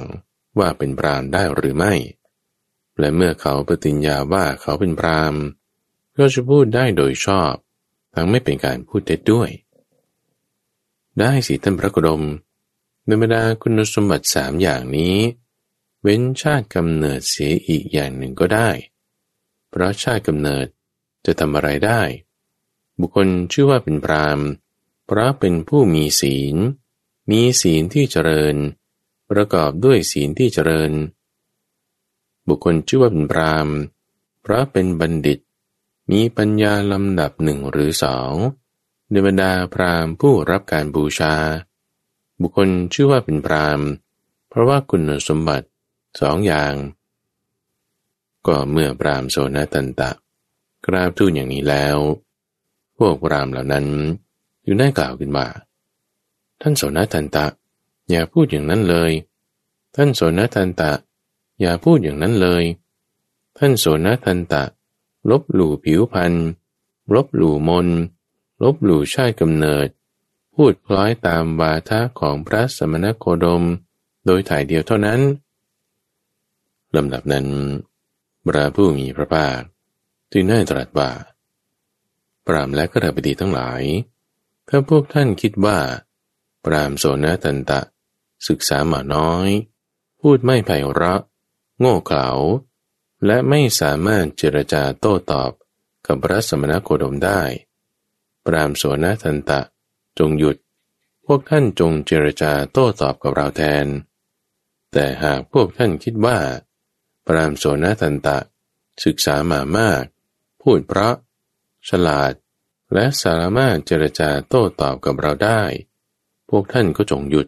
[0.59, 1.93] ว่าเป็นพรามได้หรือไม่
[2.99, 5.35] และเมื่อเขาปฏิญญาว่าเขาเป็นพราม
[6.17, 7.53] ก็จะพูดได้โดยชอบ
[8.13, 9.49] ทั้งไม่เป็นการพูดเท็จด้วย
[11.19, 12.23] ได้สิท่านพระกรม
[13.05, 15.15] ในบรรดาคุณสมบัติสามอย่างนี้
[16.05, 18.69] เว้นชาติกำเนิดเสียอีกอย่างหนึ่งก็ได้
[19.69, 20.65] เพราะชาติกำเนิด
[21.25, 22.01] จะทำอะไรได้
[22.99, 24.39] บุคคลชื่อว่าเป็นพราม
[25.05, 26.55] เพราะเป็นผู้มีศีล
[27.31, 28.55] มีศีลที่เจริญ
[29.29, 30.91] ประกอบด้วยศีลที่เจริญ
[32.47, 33.67] บุคคลชื่อว่าเป็นพราม
[34.41, 35.39] เพราะเป็นบัณฑิต
[36.11, 38.33] มีปัญญาลำดับหนึ่งหรือสอง
[39.09, 41.35] ในบรรดาพรามผู้รับการบูชา
[42.41, 43.81] บุคคลชื่อว่าเป็นพราม
[44.49, 45.67] เพราะว่าคุณสมบัติ
[46.19, 46.73] สองอย่าง
[48.47, 50.11] ก็เมื่อพรามโซนตันตะ
[50.85, 51.97] กราบทูลอย่างนี้แล้ว
[52.97, 53.85] พวกพรามเหล่านั้น
[54.63, 55.47] อยู่ได้กล่าวขึ้นว่า
[56.61, 57.45] ท่านโสนตันตะ
[58.09, 59.11] อย่าพูดอย่างนั้นเลย
[59.95, 60.91] ท่านโสนตันตะ
[61.61, 62.63] อย่าพูดอย่างนั้นเลย
[63.57, 64.63] ท่านโสนตันตะ
[65.29, 66.47] ลบหลู่ผิวพันธ์
[67.13, 67.87] ลบหลู่มน
[68.63, 69.87] ลบหลู่ชาติกำเนิด
[70.53, 73.63] พูดคล้อยตามวาทะของพระสมณโคดม
[74.25, 75.19] โดยถ่ายเดียวเท่านั้น
[76.95, 77.47] ลำดับนั้น
[78.47, 79.61] พระผู้มีพระภาค
[80.31, 81.11] จึงได้ตรัสว่า
[82.47, 83.81] ปรามและกระบดีทั้งหลาย
[84.67, 85.79] ถ้าพวกท่านคิดว่า
[86.65, 87.81] ปรามโสนตันตะ
[88.47, 89.49] ศึกษาหมาน้อย
[90.19, 91.21] พูดไม่ไพเราะ
[91.79, 92.29] โง่เขลา
[93.25, 95.51] และไม่สามารถเจรจาโต้ตอบ
[96.05, 97.41] กับพระสมณโคดมได้
[98.45, 99.61] ปรามโสนตันตะ
[100.19, 100.57] จงหยุด
[101.25, 103.85] พวกท่านจงเจรจาโต้ตอบกับเราแทน
[104.91, 106.37] แต่หากพวกท่านคิดว่า
[107.27, 108.37] ปรามโสนตันตะ
[109.05, 110.03] ศึกษามามาก
[110.61, 111.15] พูดเพราะ
[111.89, 112.33] ฉลาด
[112.93, 115.61] และสามารถเจรจาโต้ตอบกับเราได้
[116.49, 117.47] พวกท่านก็จงหยุด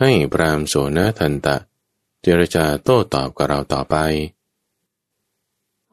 [0.00, 1.56] ให้ปรามโสนทันตะ
[2.22, 3.96] เจรจาโต้ตอบกับเราต่อไป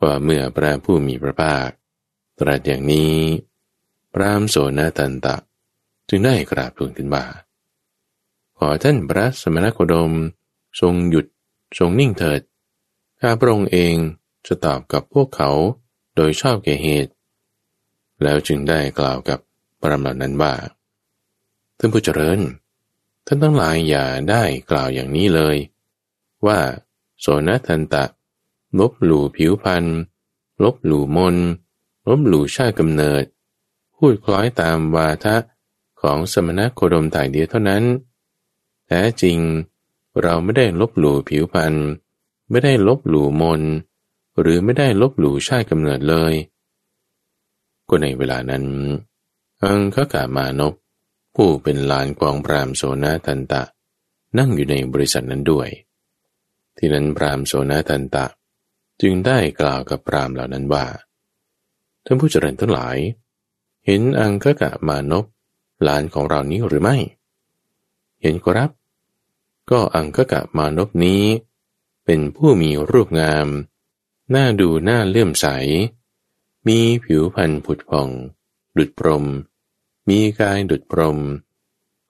[0.02, 1.70] ว่าเมื่อพระผู้มีพระภาค
[2.40, 3.16] ตรัสอย่างนี้
[4.14, 5.36] ปรามโสนทันตะ
[6.10, 7.26] จึงได้กราบทูลขึ้นว่า
[8.58, 10.14] ขอท่านพระสมณโคดม
[10.80, 11.26] ทรงหยุด
[11.78, 12.42] ทรงนิ่งเถิด
[13.26, 13.96] ข้าพระองค์เอง
[14.48, 15.52] จะตอบกับพวกเขา
[16.16, 17.12] โดยชอบแก่เหตุ
[18.24, 19.40] แล้วจึงได้กล่าวกับ
[19.82, 20.54] ปรมเหล่านั้นว่า
[21.78, 22.40] ท่านผู้เจริญ
[23.26, 25.58] ท่านทั้งหลายอย่าได้กล่าวอย่างนี้เลย
[26.46, 26.60] ว่า
[27.20, 28.06] โสนทันตะ
[28.80, 29.84] ลบหลู่ผิวพัน
[30.64, 31.36] ลบหลู่มน
[32.10, 33.24] ลบหลู่ชาติกำเนิด
[33.96, 35.36] พูดคล้อยตามวาทะ
[36.02, 37.84] ของสมณโคดมถ่ายเดียวเท่านั้น
[38.88, 39.40] แท้จริง
[40.22, 41.76] เราไม่ได้ลบหลู่ผิวพรรณ
[42.54, 43.62] ไม่ได้ลบหลู่มน
[44.40, 46.34] หรือไม่ได้ลบหลู่ชาติกำเนิดเลย
[47.90, 48.64] ก็ในเวลานั้น
[49.64, 50.74] อังคกามานพ
[51.36, 53.64] ผู้เป็นลานกองพรามโซนาตันตะ
[54.38, 55.70] นั่งอยู่ในบริษัทนั้นด้วย
[56.78, 58.26] ที่นั้นพรามโซนาตันตะ
[59.02, 60.86] จึงได้กล่าวกับพรามเหล่านั้นว่า
[62.06, 62.98] ท่านผู้เจริญทั้งหลาย
[63.86, 65.26] เห็นอังคกามานพ
[65.84, 66.98] หลานของเรานี้หรือไม่
[68.22, 68.70] เห็นครับ
[69.72, 71.24] ก็อังคกะมานพนี้
[72.06, 73.48] เป็นผู้มีรูปงาม
[74.32, 75.48] หน้าดูหน้าเลื่อมใส
[76.68, 78.10] มีผิวพรรณผุดผ่อง
[78.78, 79.26] ดุดพรม
[80.10, 81.20] มีกายดุดพรม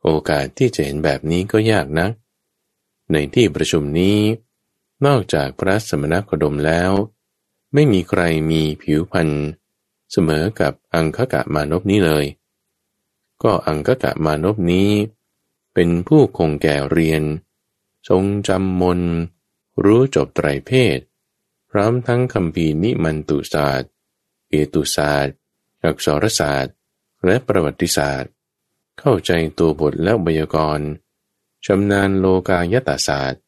[0.02, 2.12] โอกาสที่จะเห็นแบบนี้ก็ยากนัก
[3.12, 4.20] ในที่ประชุมนี้
[5.06, 6.92] นอกจากพระสมณโคดมแล้ว
[7.74, 9.30] ไม่มีใครมีผิวพรรณ
[10.12, 12.26] เสมอกับอังคกะมานพนี้เลย
[13.44, 14.90] ก็อังคกะมานพนี้
[15.74, 17.24] เป็นผู้คงแก่เรียน
[18.08, 19.02] ทรงจำมน
[19.84, 21.00] รู้จบไตรเพศ
[21.70, 23.90] พร้อมทั้งคำพีนิมันตุศาสตร์
[24.50, 25.36] เอตุศาสตร์
[25.84, 26.74] อักษรศาสตร์
[27.26, 28.32] และประวัติศาสตร์
[29.00, 30.88] เข้าใจตัวบทและบยากรณ์
[31.66, 33.42] ชำนาญโลกายตาศาสตร์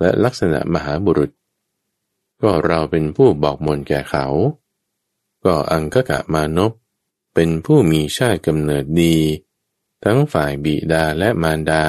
[0.00, 1.30] และลักษณะมหาบุรุษ
[2.42, 4.26] ก็เราเป็นผู้บอกมนแก่เขา
[5.44, 6.72] ก็อังกกะมานพ
[7.34, 9.16] เป็นผู้มีชาติกำเนิดดี
[10.04, 11.84] ทั้งฝ่ายบิดาและมารดา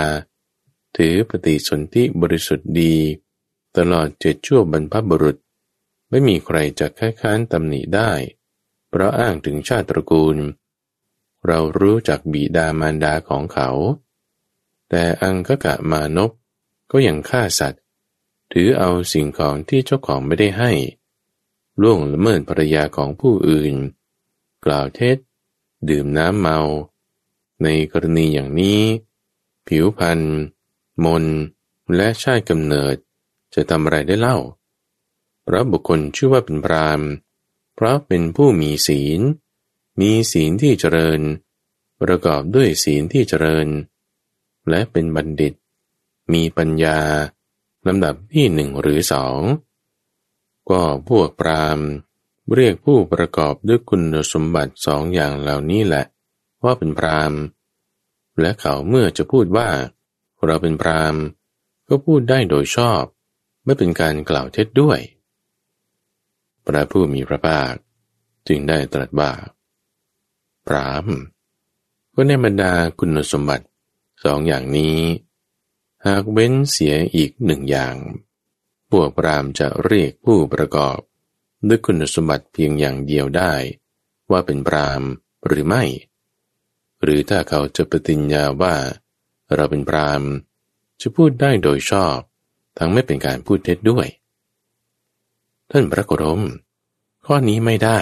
[0.98, 2.96] ถือปฏิสนธิบริสุทธิ์ดี
[3.78, 5.38] ตลอดเจ็ดชั่วบรรพบุรุษ
[6.10, 8.12] ไม่มีใครจะค้ค้านตำหนิได้
[8.90, 10.38] เพราะอ้างถึงชาติตระกูล
[11.48, 13.70] เรารู้จักบิดามารดาของเขา
[14.90, 16.32] แต่อังคกะมานพ
[16.92, 17.84] ก็ยังฆ่าสัตว์
[18.54, 20.72] ถือเอาสิ่งของที่เจ้าของไม่ได้ให้
[21.82, 23.74] ล่วงละเมิดภรรยาของผู้อื่น
[24.66, 25.18] กล่าวเท็จ
[25.90, 26.60] ดื่มน้ำเมา
[27.64, 28.82] ในกรณีอย่างนี้
[29.68, 30.38] ผิวพันธ์
[31.06, 31.26] มน
[31.96, 32.96] และชาติกำเนิด
[33.54, 34.38] จะทำอะไรได้เล่า
[35.44, 37.02] เพราะบุคคลชื่อว่าเป็นพราม
[37.76, 39.22] เพราะเป็นผู้มีศีล
[40.00, 41.22] มีศีลที่เจริญ
[42.02, 43.68] ประกอบด้วยศีลที่เจริญ
[44.70, 45.54] และเป็นบัณฑิต
[46.34, 47.00] มีปัญญา
[47.88, 49.40] ลำดับที่หนึ่งหรือสอง
[50.70, 51.80] ก็พวกพราม
[52.56, 56.06] เรียกผู้ประกอบด้วยคุณสมบัติสองอย่างเหล่านี้แหละ
[56.64, 57.34] ว่าเป็นพราม
[58.42, 59.70] และเขาเมื่อจะพูดว่า
[60.46, 61.16] เราเป็นพราม
[61.88, 63.04] ก็พูดได้โดยชอบ
[63.68, 65.00] ไม่เป็นการกล่าวเท็จด้วย
[66.66, 67.74] พระผู้มีพระภาค
[68.48, 69.32] จึงได้ตรัสว่า
[70.68, 71.08] พราม
[72.14, 73.66] ก็ในบรรดาคุณสมบัติ
[74.24, 74.98] สองอย่างนี้
[76.06, 77.96] หากเว้นเสียอีกหนึ่งอย่าง
[78.90, 81.00] พวกพรามจะเรียกผู้ประกอบ
[81.68, 83.54] ด้วยคุณสมบัติเพียงอย่างเดียวได้
[84.32, 85.02] ว่าเป็นพราม
[85.48, 85.84] หรือไม่
[87.02, 88.76] หรือถ้าเขาจะปฏิญญาว่า
[89.56, 90.24] เราเป็นพราม
[91.02, 92.18] จะพูดได้โดยชอบ
[92.78, 94.08] ทั้งไม่เป็นการพูดเท็จด้วย
[95.72, 96.42] ท่านพระโคดม
[97.26, 98.00] ข้อนี้ไม่ได้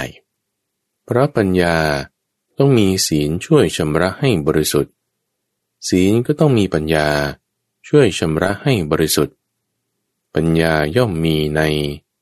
[1.06, 1.78] เพราะปัญญา
[2.58, 4.94] ต้องมีศีลช่วยชำระให้บริสุทธิ์
[5.90, 7.08] ศีลก็ต้องมีปัญญา
[7.88, 9.36] ช่วยชำระให้บริสุทธิ์
[10.36, 11.62] ปัญญาย่อมมีใน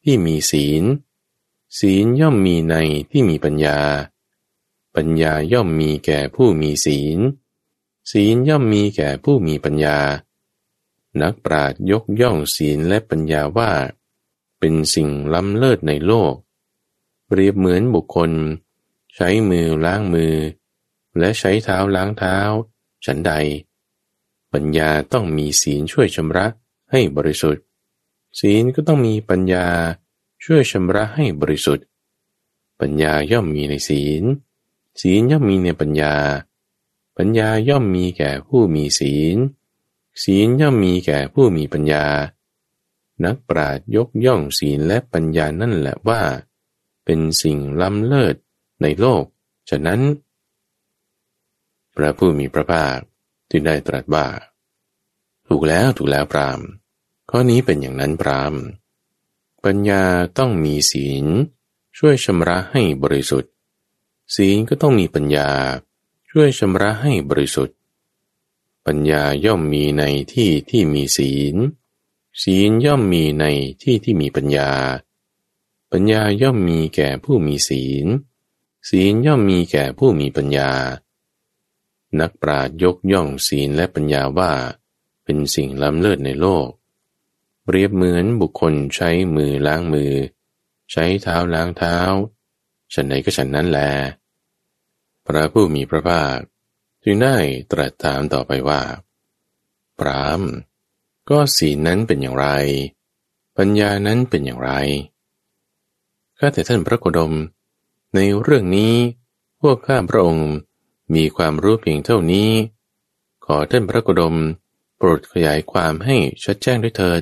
[0.04, 0.84] ที่มีศีล
[1.80, 2.76] ศีลย่อมมีใน
[3.12, 3.80] ที่มีปัญญา
[4.96, 7.20] ปัญญาย่อมมีแก่ผู้มีศีล
[8.12, 9.98] ศีลย่อมมีแก่ผู้มีปัญญา
[11.22, 13.72] นักปราชญ์ยกย่องศีลและปัญญาว่า
[14.60, 16.34] เป็นสิ่งล้ำเลิศในโลก
[17.28, 18.32] เปรียบเหมือนบุคคล
[19.16, 20.36] ใช้มือล้างมือ
[21.20, 22.38] และใช้เท้าล้างเท้า
[23.06, 23.34] ฉันใด
[24.54, 26.48] ปัญญาต้องมีศีลช่วยชำระ
[26.92, 27.64] ให้บริสุทธิ์
[28.40, 29.68] ศีลก็ต้องมีปัญญา
[30.44, 31.86] ช่วยชำระให้บริสุทธิ์
[32.80, 34.24] ปัญญาย่อมมีในศีล
[35.02, 36.16] ศีลย่อมมีในปัญญา
[37.18, 39.38] ปัญญาย่อมมีแก่ผู้มีศีล
[40.22, 42.06] ศีลย่อมมีแก่ผู้มีปัญญา
[43.26, 46.22] นักปราชญ์ยกย่องศีลและปัญญานั่นแหละว่า
[47.06, 48.36] เป็นสิ่งล้ำเลิศ
[48.82, 49.24] ในโลก
[49.70, 50.02] ฉะนั้น
[51.96, 52.98] พระผู้มีพระภาค
[53.50, 54.28] จึงได้ตรัสว่า
[55.48, 56.60] ถูกแล้วถูกแล้วพราม
[57.30, 58.54] ข้อนี้เป็นอย่างนั้นพราม
[59.66, 60.04] ปัญญา
[60.38, 61.26] ต้องมีศีล
[61.98, 63.52] ช่วยชำระให้บริสุทธิ์
[64.36, 65.50] ศีลก็ต้องมีปัญญา
[66.32, 67.78] ช่วยชำระให้บริสุทธิ์
[68.86, 70.04] ปัญญาย่อมมีใน
[70.34, 71.56] ที่ที่มีศีล
[72.44, 73.46] ศีลย่อมมีใน
[73.84, 74.72] ที่ที่มีปัญญา
[75.92, 78.08] ปัญญาย่อมมีแก่ผู้มีศีล
[78.90, 80.72] ศีลย่อมมีแก่ผู้มีปัญญา
[82.20, 84.52] นักปราชญ์ยกย่องศีลและปัญญาว่า
[85.24, 86.68] เป็นสิ่งล้ำเลิศในโลก
[87.64, 90.14] เปรียบเหมือนบุคคลใช้มือล้างมือ
[90.92, 91.98] ใช้เท้าล้างเท้า
[92.94, 93.80] ฉันไหนก็ฉันนั้นแล
[95.26, 96.40] พระผู้มีพระภาค
[97.04, 97.36] จึงได้
[97.72, 98.82] ตรัสถามต่อไปว่า
[100.00, 100.42] พราม
[101.30, 102.48] ก็ศีลนั้นเป็นอย่างไร
[103.58, 104.72] ปัญญานั้นเป็นอย่างไร
[106.38, 107.34] ข้าแต่ท่านพระโคดม
[108.16, 108.94] ในเรื่องนี้
[109.62, 110.52] พวกข้าพระองค์
[111.16, 112.50] มีความรู้เพียงเท่านี้
[113.46, 114.36] ขอท่านพระโคดม
[114.98, 117.22] โปรดขยายความให้ชัดแจ้งด้วยเถิด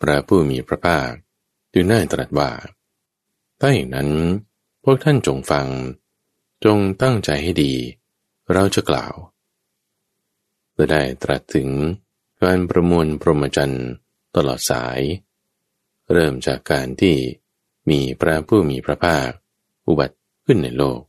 [0.00, 1.10] พระผู้มีพระภาค
[1.72, 2.50] จึงได้ตรัสว่า
[3.60, 4.10] ถ้าอย่างนั้น
[4.84, 5.66] พวกท่านจงฟัง
[6.64, 7.74] จงตั้งใจให้ดี
[8.52, 9.14] เราจะกล่าว
[10.76, 11.68] จะได้ตรัสถึง
[12.42, 13.88] การประมวลพรหมจรรย์
[14.36, 15.00] ตลอดสาย
[16.12, 17.16] เริ่มจากการที่
[17.90, 19.28] มีพระผู้มีพระภาค
[19.86, 21.00] อุบัติขึ้นในโลก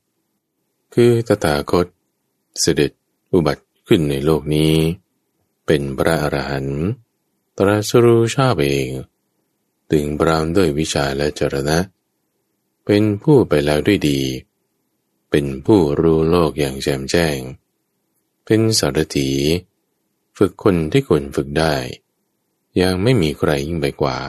[0.94, 1.88] คือตถาคต
[2.60, 2.92] เสด็จ
[3.34, 4.76] อุบัติขึ้นในโลกนี้
[5.66, 6.82] เป็นพระอรหันต์
[7.58, 8.88] ตรัสรู้ชอบเอง
[9.92, 11.78] ตึงบรามด้วยวิชาและจรณะ
[12.86, 14.20] เป็นผู้ไปแล้วด้วยดี
[15.30, 17.38] เป็นผู้รู้โลกอย่างแจ่มแจ้ง
[18.46, 19.30] เป็นสารถี
[20.38, 21.76] ฝึกคนที่ควรฝึกได้
[22.82, 24.20] ยังไม่มีใครยิ่งไปกว่า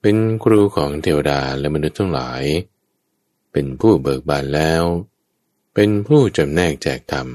[0.00, 2.42] เป็นครูของเทวดาและมนุษย์ทั้งหลาย
[3.52, 4.84] เป็นผู้เบิกบานแล้ว
[5.74, 7.28] เป็นผู้จำแนกแจกธรรม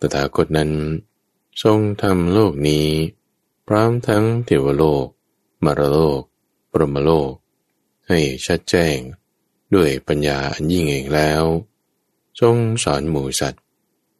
[0.00, 0.70] ตถาคตนั้น
[1.62, 2.88] ทรงทำโลกนี้
[3.66, 5.06] พร้อมทั้งเทวโลก
[5.64, 6.20] มรโลก
[6.72, 7.30] ปรมโลก
[8.08, 8.98] ให้ชัดแจ้ง
[9.76, 11.42] ด้วยปัญญาอันยิ่งเองแล้ว
[12.40, 13.62] จงสอนหมู่สัตว์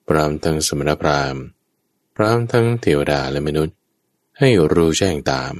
[0.08, 1.42] พร้อมทั้งสมณพราหมณ์
[2.16, 3.76] พร้อมทั้งเทวดาและมนุษย์
[4.38, 5.54] ให้รู้แจ้งตาม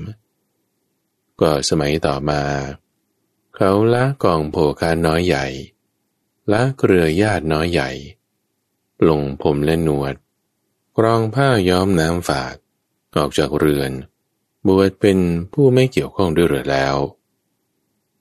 [1.40, 2.42] ก็สมัยต่อมา
[3.55, 5.47] เขาละกองโภคาน้อยใหญ่
[6.53, 7.90] ละเกลือญาติน้อยใหญ่
[9.09, 10.14] ลงผมและหนวด
[10.99, 12.57] กรองผ้าย้อมน้ำฝาด
[13.16, 13.92] ออกจากเรือน
[14.66, 15.18] บวชเป็น
[15.53, 16.97] ผู้ไม่เกี่ยวข้องด้วยเรือแล้ว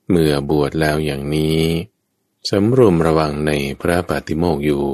[0.10, 1.60] เมื่อบวชแล้วอย่างนี้
[2.50, 3.52] สำรวมระวังใน
[3.82, 4.86] พระปฏิโมกอยู่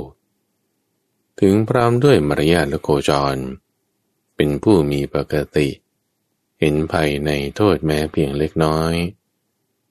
[1.40, 3.38] ถึงพร้อมด้วยมารยาทและโคจร
[4.36, 5.70] เป็นผู้มีปกติ
[6.60, 8.94] เห็นภัยในโทษแม้เพียงเล็กน้อย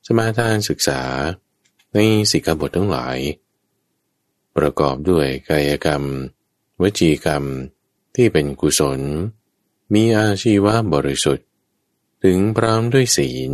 [0.06, 1.02] สมาทานศึกษา
[1.94, 1.98] ใน
[2.30, 3.18] สิกขาบททั้งหลาย
[4.56, 6.04] ประกอบด้วยกายกรรม
[6.82, 7.44] วจีกรรม
[8.14, 9.00] ที่เป็นกุศล
[9.94, 11.46] มีอาชีวะบริสุทธิ์
[12.24, 13.52] ถึงพร้อมด้วยศีล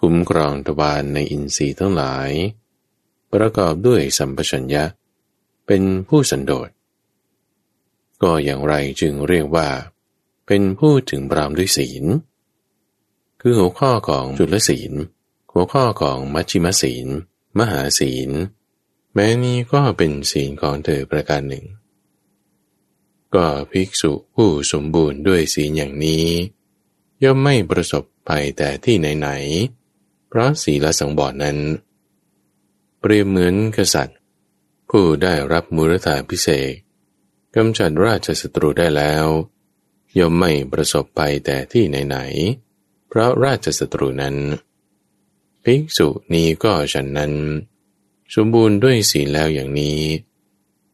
[0.00, 2.30] คุ้มครองตวารในอินทรีย์ทั้งหลาย
[3.32, 4.84] ประกอบด้วยสัมปชัญญะ
[5.66, 6.70] เป็นผู้สันโดษ
[8.22, 9.68] ก็อย่างไรจึงเรียกว่า
[10.46, 12.04] เป็นผู้ถึงพร้อมด้วยศีล
[13.40, 14.92] คือหัวข้อของจุลศีล
[15.52, 17.06] หัวข้อของมัชชิมศีล
[17.58, 18.30] มหาศีล
[19.14, 21.64] แม้นี้ก็เป็นศีลของเธอประการหนึ่ง
[23.34, 26.26] ก็ภิกษุผู้สมบูรณ์ด้วยศีลอย่างนี้
[27.22, 29.79] ย่อมไม่ประสบภัยแต่ที่ไหนๆ
[30.30, 31.58] เพราะศีลสังบอดนั้น
[33.00, 34.18] เปรียบเหมือนกษัตริย์
[34.90, 36.72] ผู้ได้รับมูรธาพิเศษ
[37.56, 39.26] กำจัดราชศัตรูได้แล้ว
[40.18, 44.36] ย่อมไม่ประสบภัยแต่ที่ไหนๆเพราะราชศัตรูนั้น
[45.64, 47.32] ภิกษุนี้ก็ฉันนั้น
[48.34, 50.00] สมบูรณ์ด้วยศีลแล้วอย่างนี้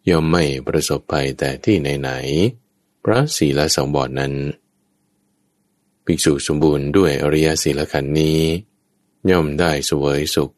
[0.09, 4.34] ย่อมไม่ประสบภัยแต่ที่ไหนๆพระศีลสังบอดนั้น
[6.05, 8.41] ภิกษุสมบูรณ์ด้วยอริยศีลขันนี้
[9.31, 10.53] ย่อมได้สวยสุข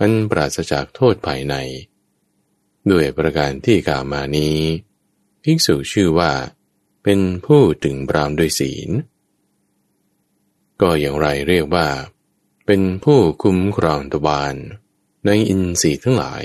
[0.00, 1.54] อันปราศจากโทษภายใน
[2.90, 4.58] ด้วยประการที่กล่าวมานี้
[5.42, 6.32] ภิกษุชื่อว่า
[7.02, 8.90] เป็นผู้ถึงปรามด้วยศีล
[10.80, 11.88] ก็อย่างไรเรียกว่า
[12.66, 14.54] เป็นผู้คุ้มครองตวาน
[15.26, 16.44] ในอินทรีย์ทั้งหลาย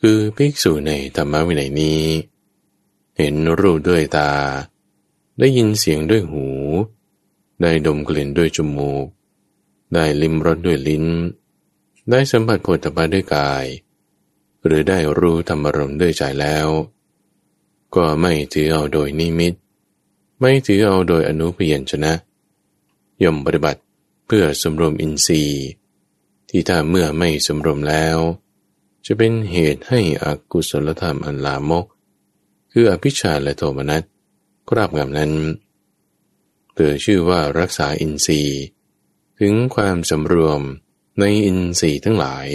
[0.00, 2.04] คือภิกษุในธรรมวินัยนี้
[3.18, 4.32] เห็นรูปด้วยตา
[5.38, 6.46] ได้ยินเสียงด้วยหู
[7.60, 9.06] ได้ดมกลิ่นด้วยจมูก
[9.94, 11.06] ได้ลิ้มรสด้วยลิ้น
[12.10, 13.64] ได้สัมผัสผลตภะด้วยกาย
[14.64, 16.68] หรือได้รู้ธรรมรมด้วยใจแล้ว
[17.96, 19.54] ก็ไม่ถือเอาโดยนิมิต
[20.40, 22.12] ไม่ถือเอาโดยอนุพยัญชนะ
[23.22, 23.80] ย่อมปฏิบัติ
[24.26, 25.64] เพื่อสมรวมอินทรีย์
[26.48, 28.18] ที่ถ้าเมื่อไม่สมรวมแล้ว
[29.06, 31.86] จะเป็นเหตุให้อกุศลธรรมอันลามก
[32.72, 34.02] คืออภิชาและโทมนัส
[34.68, 35.32] คราบงำนั้น
[36.74, 38.60] เตือชื่อว่ารักษาอินทรีย์
[39.40, 40.60] ถึงความสำรวม
[41.20, 42.48] ในอินทรีย์ทั้งหลาย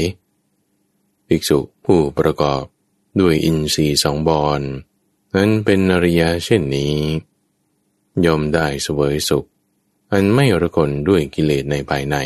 [1.28, 2.64] ภิกษุผู้ประกอบ
[3.20, 4.62] ด้วยอินทรีย์สองบอน
[5.36, 6.96] นั้นเป็นอริยะเช่นนี้
[8.26, 9.48] ยอมได้สวยสุข
[10.12, 12.18] อันไม่ระคนด้วยกิเลสในภายใน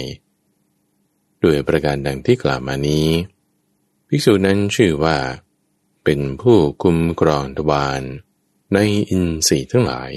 [1.43, 3.07] ด้วยประการดังที่กล่าวมานี้
[4.07, 5.17] ภิกษุนั้นชื่อว่า
[6.03, 8.01] เป็นผู้คุมกรองทวาร
[8.73, 8.77] ใน
[9.09, 10.11] อินทรีย์ทั้งหลาย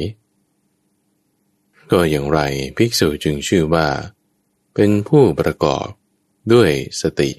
[1.91, 2.41] ก็อย่างไร
[2.76, 3.87] ภิกษุจึงชื่อว่า
[4.78, 5.88] เป็นผู้ประกอบ
[6.52, 6.70] ด้วย
[7.00, 7.30] สติ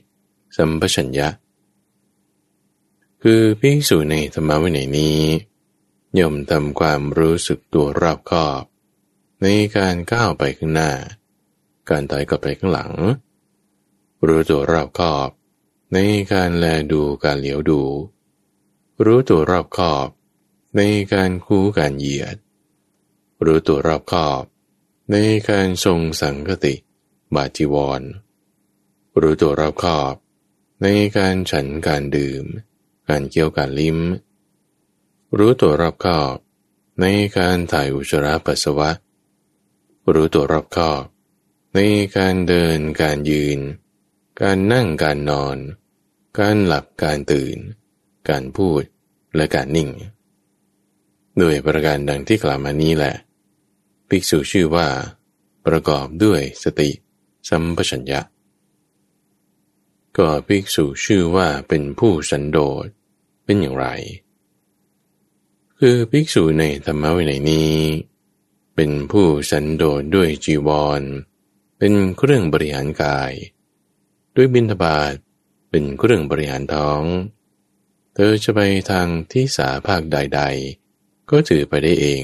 [0.58, 1.28] สัมปชัญญะ
[3.24, 5.20] คือภิกษุในธรรมวินัยนี้
[6.20, 8.64] ย่อมทำความรู้สึกตัวรอบคอบ
[9.42, 10.92] ในการก้าวไปข้างหน้า
[11.90, 12.94] การถอยกลับไปข้างหลัง
[14.28, 15.30] รู้ตัวรอบคอบ
[15.94, 15.98] ใน
[16.32, 17.82] การแลดูการเหลียวดู
[19.06, 20.08] รู้ตัวรอบคอบ
[20.78, 20.82] ใน
[21.14, 22.36] การคู่การเหยียด
[23.46, 24.44] รู้ตัวรอบคอบ
[25.12, 25.16] ใน
[25.50, 26.76] การทรงสังกติ
[27.36, 28.02] บาจีวร
[29.22, 30.14] รู้ตัวรอบคอบ
[30.82, 32.44] ในการฉันการดื่ม
[33.10, 33.98] การเกี่ยวการลิ้ม
[35.38, 36.36] รู้ตัวรอบคอบ
[37.02, 37.06] ใน
[37.38, 38.90] การถ่ายอุจจาระปัสสาวะ
[40.14, 41.04] รู้ตัวรอบคอบ
[41.76, 41.80] ใน
[42.18, 43.60] การเดินการยืน
[44.42, 45.58] การนั่งการนอน
[46.40, 47.58] การหลับการตื่น
[48.30, 48.84] การพูด
[49.36, 49.90] และการนิ่ง
[51.38, 53.16] โดยประการดังที่กล่าวมานี้แหละ
[54.10, 54.88] ภิกษุชื่อว่า
[55.66, 56.90] ประกอบด้วยสติ
[57.48, 58.22] สัมปชัญญะ
[60.18, 62.86] ก็ภิกษุชื่อว่าเป็นผู้สันโดษ
[63.46, 63.88] เป็นอย่างไร
[65.80, 67.76] คือภิกษุในธรรมวินัยนี้
[68.76, 70.70] เป็นผู้สันโดษด้วยจีว
[71.00, 71.02] ร
[71.78, 73.32] เป็นเครื่องบริหารกาย
[74.36, 75.14] ด้วยบินทบาท
[75.70, 77.04] เป็นเครื่องบริหารท้อง
[78.14, 78.60] เธอจะไป
[78.92, 80.42] ทางที่สาภาคใด
[80.84, 82.24] ๆ ก็ถือไปได้เอง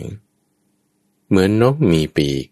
[1.28, 2.46] เหมือนนกมีปีก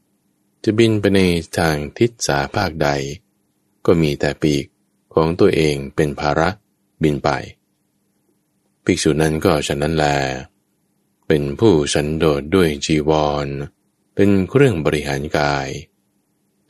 [0.63, 1.21] จะบินไปใน
[1.57, 2.89] ทางทิศสาภาคใด
[3.85, 4.65] ก็มีแต่ปีก
[5.13, 6.49] ของตัวเองเป็นภาระ
[7.03, 7.29] บินไป
[8.83, 10.05] ภิกษุนั้นก็ฉะนั้นแล
[11.27, 13.11] เป็นผู้สันโดษด้วยจีว
[13.45, 13.47] ร
[14.15, 15.69] เป็นเครื่องบริหารกาย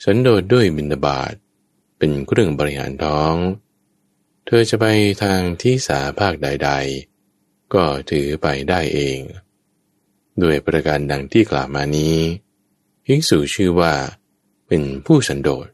[0.04, 1.34] สันโดษด้วยบินบาต
[1.98, 3.36] เป็นเครื่องบริหารท้อง
[4.46, 4.86] เธอจะไป
[5.24, 6.72] ทางที่สาภาคใด
[7.22, 9.20] ๆ ก็ถือไปได้เอง
[10.42, 12.18] ด้วยประการดังที่กล่าวมานี้
[13.06, 13.94] ภิกษุชื่อว่า
[14.68, 15.68] เป็นผู้สันโดษ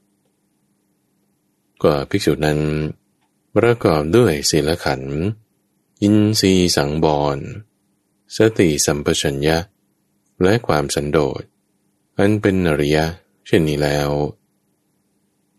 [1.84, 2.60] ก็ภิกษุนั้น
[3.56, 5.18] ประกอบด้วยศีลขันธ์
[6.02, 7.38] อินรีสังบอน
[8.36, 9.58] สติสัมปชัญญะ
[10.44, 11.42] และความสันโดษ
[12.18, 13.06] อันเป็นอริยะ
[13.46, 14.10] เช่นนี้แล้ว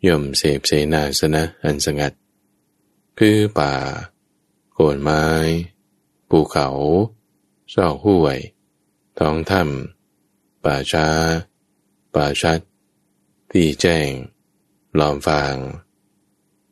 [0.07, 2.12] ย่อมเสพเสนาสนะอันสงัด
[3.19, 3.73] คือป่า
[4.73, 5.25] โคนไม้
[6.29, 6.69] ภูเขา
[7.75, 8.39] ซอกห้วย
[9.19, 11.09] ท้องถ้ำป่าช้า
[12.14, 12.61] ป่าชัด
[13.52, 14.09] ที่แจ้ง
[14.98, 15.54] ลอมฟาง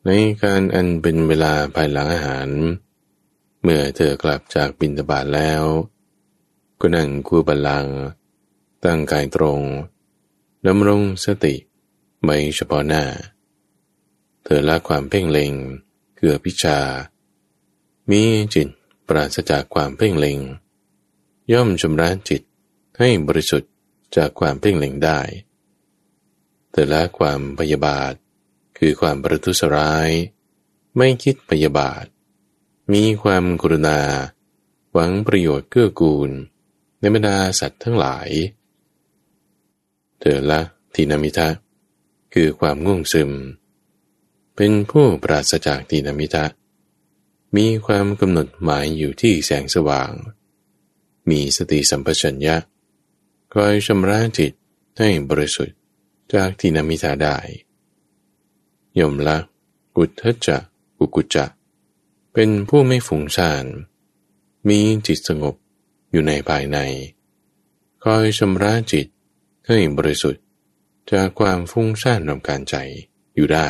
[0.04, 0.10] ใน
[0.42, 2.48] การอันเป็นเวลาภายหลังอาหาร
[3.62, 5.62] เมื่อเธอกลับจากบินตบาทแล้ว
[6.80, 7.86] ก็นั่งคู่บัลลัง
[8.84, 9.60] ตั้งกายตรง
[10.66, 11.54] ดำรงสติ
[12.22, 13.04] ไม่เฉพาะหน้า
[14.44, 15.52] เธอละความเพ่งเล็ง
[16.16, 16.78] เกือพิชา
[18.10, 18.22] มี
[18.54, 18.68] จิต
[19.08, 20.38] ปราศจากความเพ่งเล็ง
[21.52, 22.42] ย่อมชำระจิต
[22.98, 23.72] ให้บริสุทธิ์
[24.16, 25.20] จากความเพ่งเล็งได้
[26.70, 28.12] เธอละความพยาบาท
[28.78, 30.10] คือความประทุษร้าย
[30.96, 32.04] ไม่คิดพยาบาท
[32.92, 34.00] มีความกรุณา
[34.92, 36.30] หวังประโยชน์เกื้อกูล
[37.00, 38.28] ในบรรดาสัตว์ทั้งหลาย
[40.20, 40.60] เธอละ
[40.94, 41.48] ทีนามิทะ
[42.34, 43.30] คือความง่วงซึม
[44.56, 46.44] เป็นผู้ปราศจากทีนามิทะ
[47.56, 50.12] มีความกำหนดหมายอยู่ที่แสงสว่าง
[51.30, 52.56] มีสติสัมปชัญญะ
[53.60, 54.52] คอยชำระจิต
[54.98, 55.76] ให้บริสุทธิ์
[56.34, 57.36] จากทีนามิทาได้
[58.98, 59.38] ยมละ
[59.96, 60.58] กุทธจะ
[60.98, 61.46] กุกุจะ
[62.32, 63.64] เป็นผู้ไม่ฝุ่งซ่าน
[64.68, 65.54] มีจิตสงบ
[66.10, 66.78] อยู่ในภายใน
[68.04, 69.06] คอยชำระจิต
[69.66, 70.42] ให้บริสุทธิ์
[71.12, 72.76] จากความฟุ้งซ่านรำการใจ
[73.34, 73.68] อยู่ได้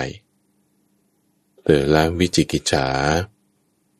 [1.62, 2.88] เตละวิจิกิจฉา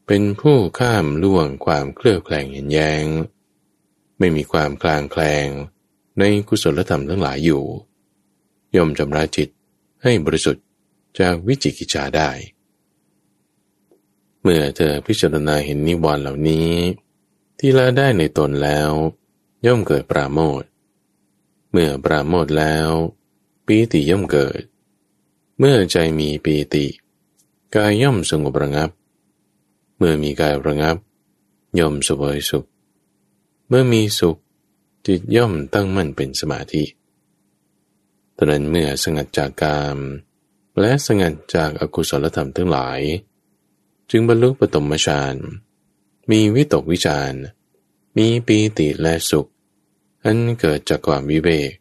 [0.07, 3.05] เป็นผู้ข้ามล่วงความเคลื่อแคลงเห็นแยง
[4.19, 5.49] ไม่มีความคลางแคลง
[6.19, 7.65] ในกุศลธรรมทั้งหลายอยู่
[8.77, 9.49] ย่อมจำราจิต
[10.03, 10.65] ให้บริสุทธิ์
[11.19, 12.31] จากวิจิกิจฉาได้
[14.43, 16.73] เมื่อเธอพิจารณาเห็นนิวรณ์เหล่านี้
[17.59, 18.91] ที่ละได้ในตนแล้ว
[19.67, 20.63] ย่อมเกิดปราโมท
[21.71, 22.89] เมื่อปราโมทแล้ว
[23.67, 24.63] ปีติย่อมเกิด
[25.59, 26.87] เมื่อใจมีปีติ
[27.75, 28.91] กายย่อมสงบระงับ
[29.97, 30.97] เมื่อมีกายระงับ
[31.79, 32.65] ย่อมสวยสุข
[33.69, 34.37] เมื่อมีสุข
[35.07, 36.85] จิตย่อมตั้งมั่นเป็นสมาธิ
[38.37, 39.99] ตอนนั้นเมื่อสงัดจากกาม
[40.81, 43.01] และสงัดจากอากุศลธรรมทั้งหลาย
[44.11, 45.35] จึงบรรลุปฐมฌาน
[46.31, 47.33] มีวิตกวิจาร
[48.17, 49.51] มีปีติและสุข
[50.25, 51.73] อันเกิดจากความวิเวก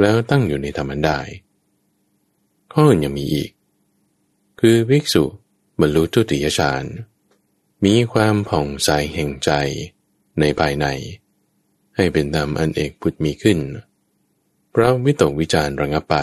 [0.00, 1.18] แล้วตั้งอยู่ในธรรมได้
[2.72, 3.50] ข้ออื่นยังมีอีก
[4.60, 5.24] คือภิกษุ
[5.80, 6.84] บรรลุทุติยฌาน
[7.84, 9.50] มีความผ่องใสแห่งใจ
[10.40, 10.86] ในภายใน
[11.96, 13.58] ให้เป็นธรรมอันเอกพุทธมีขึ้น
[14.70, 16.16] เพราะวิตกวิจารระงับไป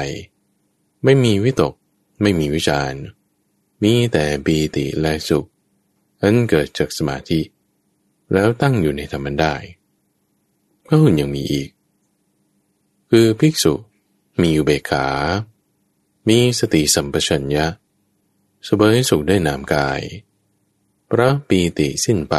[1.04, 1.74] ไม่มีวิตก
[2.22, 2.94] ไม่มีวิจาร
[3.84, 5.48] มีแต่ปีติและสุข
[6.22, 7.42] อันเกิดจากสมาธิ
[8.34, 9.54] แล้วตั้งอยู่ในธรรมได้
[10.88, 11.70] ก็อื่นยังมีอีก
[13.10, 13.74] คือภิกษุ
[14.42, 15.08] มีอุเบกขา
[16.28, 17.66] มีสติสัมปชัญญะ
[18.68, 20.02] สบายสุขได้นามกาย
[21.12, 22.36] พระปีติสิ้นไป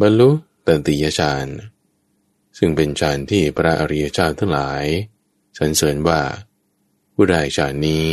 [0.00, 0.30] บรรลุ
[0.66, 1.46] ตติยฌาน
[2.58, 4.84] ซึ่งเป็นฌานที่พระอริยเจ้าทั้งหลาย
[5.58, 6.20] สรรเสริญว่า
[7.14, 8.08] ผู้ได้ฌานนี้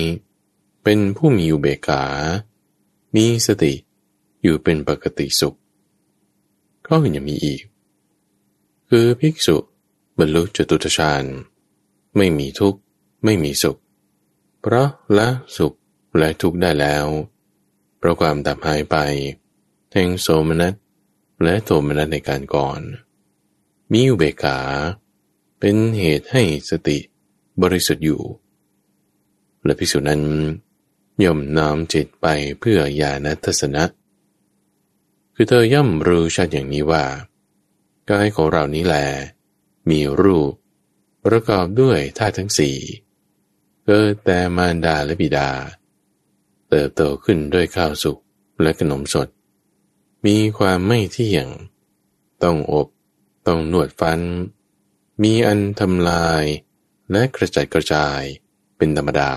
[0.83, 2.03] เป็นผู้มีอุเบกขา
[3.15, 3.73] มีสติ
[4.41, 5.57] อยู่เป็นปกติสุข
[6.87, 7.61] ก็ยังมีอีก
[8.89, 9.57] คือภิกษุ
[10.19, 11.23] บรรลุจตุตฌาน
[12.17, 12.79] ไม่มีทุกข์
[13.23, 13.79] ไม่มีสุข
[14.61, 15.73] เพราะละสุข
[16.17, 17.05] และทุกข์ได้แล้ว
[17.97, 18.97] เพราะความดับหายไป
[19.93, 20.73] แห่งโสมนัส
[21.43, 22.81] และโทมนัสในการก่อน
[23.91, 24.59] มีอุเบกขา
[25.59, 26.97] เป็นเหตุให้สติ
[27.61, 28.21] บริสุทธิ์อยู่
[29.63, 30.23] และภิกษุนั้น
[31.23, 32.27] ย่อมน้อมจิตไป
[32.59, 33.83] เพื่อญาณทัศนะ
[35.35, 37.05] คือเธอย่อมรู้ชัดอย่างนี้ว่า
[38.09, 38.95] กายของเรานี้แล
[39.89, 40.51] มีรูป
[41.25, 42.77] ประกอบด้วยธาตุทั้งสี่
[43.85, 45.49] เกิดแต่มารดาและบิดา
[46.69, 48.17] เติบโตขึ้นด้วยข้าวสุก
[48.61, 49.27] และขนมสด
[50.25, 51.47] มีความไม่เที่ยง
[52.43, 52.87] ต้องอบ
[53.47, 54.19] ต้องนวดฟัน
[55.21, 56.43] มีอันทำลาย
[57.11, 58.21] และกระจัดกระจาย
[58.77, 59.33] เป็นธรรมดา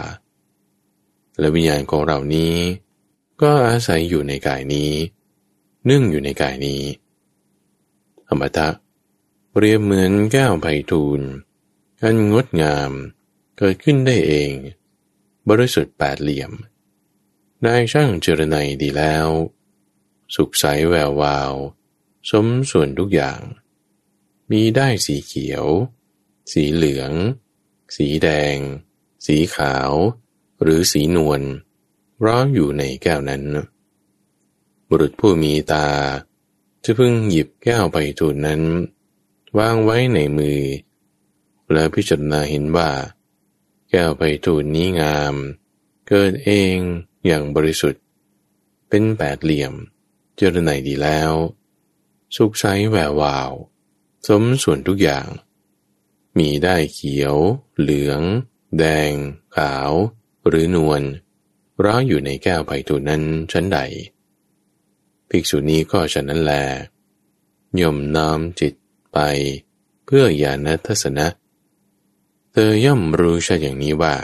[1.38, 2.56] และวิญญาณของเรานี้
[3.42, 4.92] ก็อาศัยอยู่ในกายนี้
[5.90, 6.82] นึ่งอยู่ในกายนี้
[8.28, 8.68] อมตะ
[9.50, 11.20] เปรียบเหมือนแก้วไผ่ทูล
[12.02, 12.92] อันงดงาม
[13.58, 14.52] เกิดขึ้นได้เอง
[15.48, 16.52] บริสุทธิ์แปดเหลี่ยม
[17.64, 19.28] นายช่างเจรไนดีแล้ว
[20.34, 21.52] สุขใสแวววาว
[22.30, 23.40] สมส่วนทุกอย่าง
[24.50, 25.64] มีได้สีเขียว
[26.52, 27.12] สีเหลือง
[27.96, 28.56] สีแดง
[29.26, 29.92] สีขาว
[30.62, 31.42] หรือสีนวล
[32.24, 33.44] ร้อนอยู่ในแก้วนั้น
[34.88, 35.88] บุรุษผู้มีตา
[36.84, 38.62] จะพึงหยิบแก้วไปทูลนั้น
[39.58, 40.60] วางไว้ในมือ
[41.72, 42.90] และพิจารณาเห็นว่า
[43.90, 45.34] แก้วไพทูลนี้งาม
[46.08, 46.76] เกิดเอง
[47.26, 48.02] อย่างบริสุทธิ์
[48.88, 49.72] เป็นแปดเหลี่ยม
[50.36, 51.32] เจรไนดีแล้ว
[52.36, 53.50] สุขใสแวววาว
[54.26, 55.26] สมส่วนทุกอย่าง
[56.38, 57.36] มีได้เขียว
[57.78, 58.22] เหลือง
[58.78, 59.12] แดง
[59.56, 59.92] ขาว
[60.46, 61.02] หรือนวล
[61.84, 63.22] ร้อยอยู่ในแก้วไผ่ตูนั้น
[63.52, 63.78] ชั้นใด
[65.28, 66.52] ภิกษุนี้ก็ฉะนั้นแล
[67.80, 68.74] ย่อมน้อมจิต
[69.12, 69.18] ไป
[70.04, 71.26] เพื่อญาณทัศนะ
[72.52, 74.16] เธอย่อมรู้ชัดอย่างนี้ว่า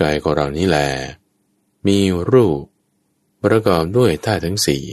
[0.00, 0.78] กายของเรานี้แล
[1.86, 1.98] มี
[2.30, 2.62] รูป
[3.44, 4.84] ประกอบด้วยธาตุทั้งสี่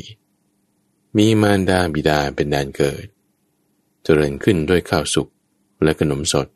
[1.18, 3.06] มีมารดาบิดาเป็นแดนเกิด
[4.06, 5.28] เจริญขึ้นด้วยข้าวสุก
[5.84, 6.47] และขนมสด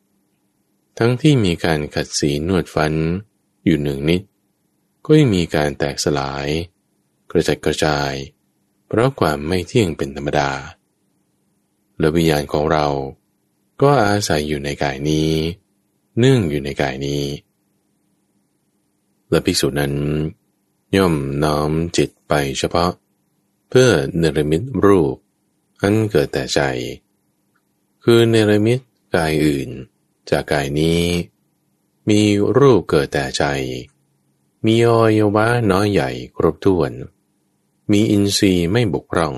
[0.97, 2.93] ทั้งที่มีการขัดสีนวดฟัน
[3.65, 4.21] อยู่หนึ่งนิด
[5.05, 6.47] ก็ยังมีการแตกสลาย
[7.31, 8.13] กระจัดกระจาย
[8.87, 10.51] เพราะความไม่เที่ยงเป็นธรรมดา
[11.99, 12.87] และวิญญาณของเรา
[13.81, 15.31] ก็อาศัยอยู่ในกายนี้
[16.19, 17.23] เนื่องอยู่ในกายนี้
[19.29, 19.93] และภิกษุนั้น
[20.97, 22.91] ย่อมน้อมจิตไปเฉพาะ
[23.69, 25.15] เพื่อเนรมิตรูป
[25.81, 26.59] อันเกิดแต่ใจ
[28.11, 28.79] คือเนรมิต
[29.15, 29.69] กายอื่น
[30.29, 31.03] จากกายนี้
[32.09, 32.21] มี
[32.57, 33.43] รูปเกิดแต่ใจ
[34.65, 36.91] มีอวัยวะน้อยใหญ่ครบถ้วน
[37.91, 39.35] มีอินทรีย์ไม่บกพร่อง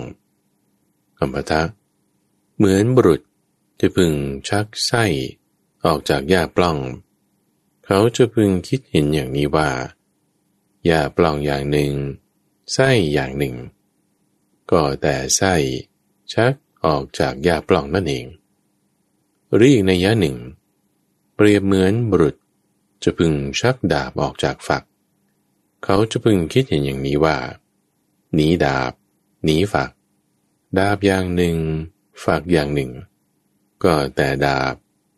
[1.20, 1.62] อัมพทะ
[2.56, 3.22] เหมือนบุรุษ
[3.80, 4.14] จะพึง
[4.50, 5.06] ชักไส้
[5.86, 6.78] ออกจากหญ้าปล้อง
[7.86, 9.70] เขาจะพึงคิดเห็นอย่างนี้ว่า
[10.86, 11.92] หญ้าปล้องอย่างหนึ่ง
[12.74, 13.56] ไส้อย่างหนึ่ง
[14.72, 15.56] ก็แต่ไส้
[16.34, 16.54] ชัก
[16.86, 18.28] ออกจากหญ้าปล้องนั่นเอง
[19.54, 20.38] หรืออีกในยะหนึ่ง
[21.36, 22.36] เปรียบเหมือนบุรุษ
[23.04, 24.84] จะพึงชักดาบออกจากฝัก
[25.84, 27.38] เขาจะพึงคิดเห็นอย่างนี้ว่า
[28.34, 28.94] หนีดาบ
[29.44, 29.92] หนีฝัก
[30.78, 31.58] ดาบอย่างหนึ่ง
[32.24, 32.92] ฝักอย่างหนึ่ง
[33.84, 34.76] ก็แต่ดาบ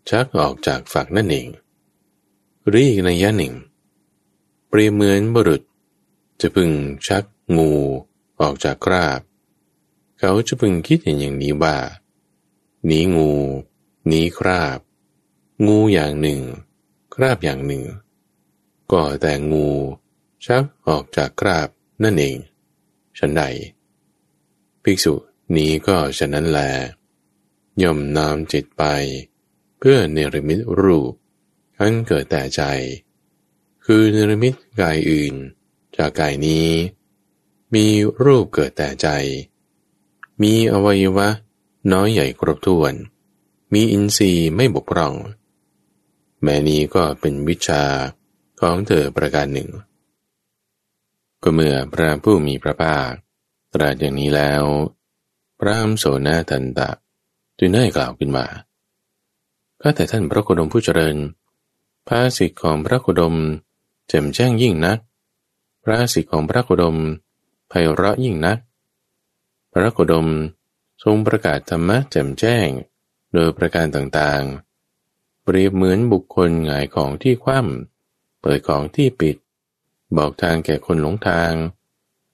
[0.10, 1.48] ชักออกจากฝักนั่นเอง
[2.68, 3.54] หรืออีกในยะหนึ่ง
[4.68, 5.62] เปรียบเหมือนบุรุษ
[6.42, 6.72] จะพึง
[7.08, 7.24] ชัก
[7.58, 7.72] งู
[8.42, 9.22] ออกจากคราบ
[10.20, 11.78] เขาจะพึงคิดเห็นอย่างนี้ว่า
[12.86, 13.32] หนีงู
[14.12, 14.80] นีคราบ
[15.68, 16.42] งูอย่างหนึ่ง
[17.14, 17.84] คราบอย่างหนึ่ง
[18.92, 19.68] ก็แต่งู
[20.46, 21.70] ชักออกจากกราบ
[22.04, 22.38] นั่นเอง
[23.18, 23.44] ฉันใด
[24.84, 25.14] ภิกษุ
[25.56, 26.60] นี้ก็ฉะนั้นแล
[27.82, 28.84] ย่อมนำจิตไป
[29.78, 31.12] เพื่อเนรมิตรูป
[31.80, 32.62] อันเกิดแต่ใจ
[33.86, 35.34] คือเนรมิตกายอื่น
[35.98, 36.68] จากกายนี้
[37.74, 37.86] มี
[38.24, 39.08] รูปเกิดแต่ใจ
[40.42, 41.30] มีอวัยวะ
[41.92, 42.94] น้อยใหญ่ครบถ้วน
[43.74, 45.14] มีอินทรีย์ไม่บกพร่อง
[46.42, 47.84] แม้นี้ก็เป็นวิชา
[48.60, 49.70] ของเธอประการหนึ่ง
[51.44, 53.12] ก็เมื่อพระผู้มีพระภาค
[53.74, 54.64] ตรัสอย่างนี้แล้ว
[55.60, 56.90] พระอัมโสนาทันตะ
[57.60, 58.46] จึงได้กล่าวขึ้นมา
[59.82, 61.18] ข้าแต่ท่านพระโคดมผู้เจริญ
[62.08, 63.36] ภาสิทธิของพระโคดม
[64.08, 65.00] แจ่มแจ้งยิ่งนัก
[65.84, 66.98] พระสิทธิของพระโคดม
[67.70, 68.58] ไพเราะยิ่งนัก
[69.74, 70.28] พระโคดม
[71.04, 72.68] ทรงประกาศธรรมะแจ่มแจ้ง
[73.34, 79.36] โดยประการต่างๆ เปรียบเหมือนบุคคลหงายของที่คว่ำเปิดของที่ปิด
[80.18, 81.54] บอกทางแก่คนหลงทาง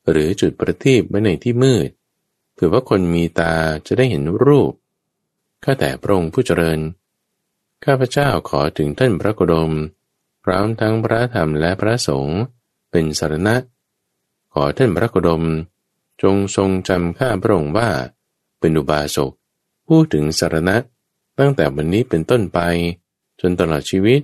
[0.09, 1.89] หรือจุดประทีปไว้ในที่มืด
[2.53, 3.55] เพื่อว่าคนมีตา
[3.87, 4.73] จะได้เห็นรูป
[5.63, 6.79] ข้าแต่พระองค์ผู้เจริญ
[7.85, 9.71] ข้าพเจ้าขอถึงท่านพระโคดม
[10.43, 12.39] พร้อมทั้งพระธรรมและพระสงฆ์
[12.91, 13.55] เป็นสารณะ
[14.53, 15.43] ขอท่านพระโคดม
[16.21, 17.89] จงทรงจำข้าพระองค์ว่า
[18.59, 19.31] เป็นอุบาสก
[19.89, 20.77] พูดถึงสารณะ
[21.39, 22.59] ตั้งแต่วันนี้เป็นต้นไป
[23.41, 24.21] จนตลอดชีวิต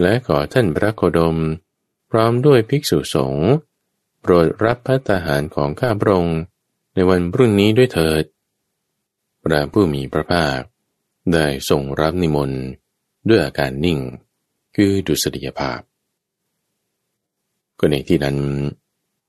[0.00, 1.36] และขอท่านพระโคดม
[2.10, 3.50] พร้อมด้วยภิกษุสงฆ์
[4.20, 6.40] โปรดรับพัฒหารของข้าพระองค์
[6.94, 8.24] ในวันพรุ่งนี้ด้วยเถิด
[9.44, 10.60] พระผู้มีพระภาค
[11.32, 12.62] ได้ส่งรับนิมนต์
[13.28, 13.98] ด้วยอาการนิ่ง
[14.76, 15.80] คือดุษฎียภาพ
[17.78, 18.38] ก็ในที่นั้น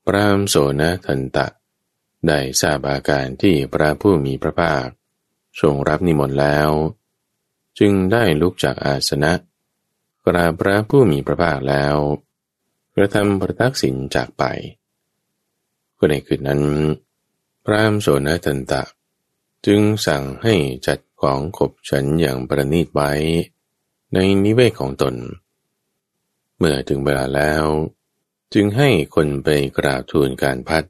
[0.06, 1.46] พระมโสนทันตะ
[2.26, 4.86] ได้ทราบอาการที่พระผู้มีพระภาค
[5.60, 6.70] ทรงรับนิมนต์แล้ว
[7.78, 9.32] จึงได้ลุกจากอาสนะ
[10.26, 11.96] กราบพระผู้มีพระภาคแล้ว
[12.94, 14.44] กระทำประทักษิณจากไป
[15.98, 16.62] ก็ในคืนนั้น
[17.64, 18.82] พระมโสนทันตะ
[19.66, 20.54] จึงสั่งให้
[20.86, 23.12] จัดของขบฉันอย่างประณีตไว้
[24.14, 25.14] ในนิเวศของตน
[26.56, 27.64] เมื่อถึงเวลาแล้ว
[28.54, 29.48] จึงให้คนไป
[29.78, 30.84] กราบทูลการพัด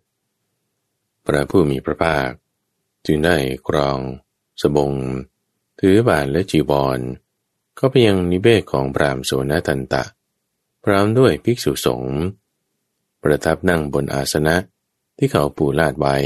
[1.27, 2.31] พระผู้มีพระภาค
[3.07, 3.37] จึงได้
[3.69, 3.99] กรอง
[4.63, 4.93] สบง
[5.81, 7.01] ถือบาทและจีวร
[7.77, 10.05] เข้าไปยังนิเวศของพรามโสนทันตะ
[10.85, 12.19] พร้อมด้วยภิกษุสงฆ์
[13.23, 14.57] ประทับนั่งบนอาสนะ
[15.19, 16.17] ที่เขาปูลาดไว้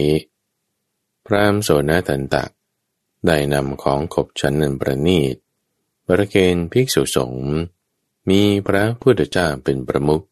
[1.26, 2.44] พรามโสนตันตะ
[3.26, 5.36] ได้นำของขบฉันนันประนีต
[6.06, 7.50] ประเคนภิกษุสงฆ์
[8.30, 10.24] มีพระพุทธเจ้าเป็นประมุข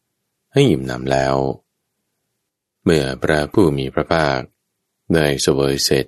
[0.53, 1.35] ให้อิ่มหนำแล้ว
[2.83, 4.39] เมื่อพระผู้มีพระภาค
[5.13, 6.05] ได้เสวยเสร็จ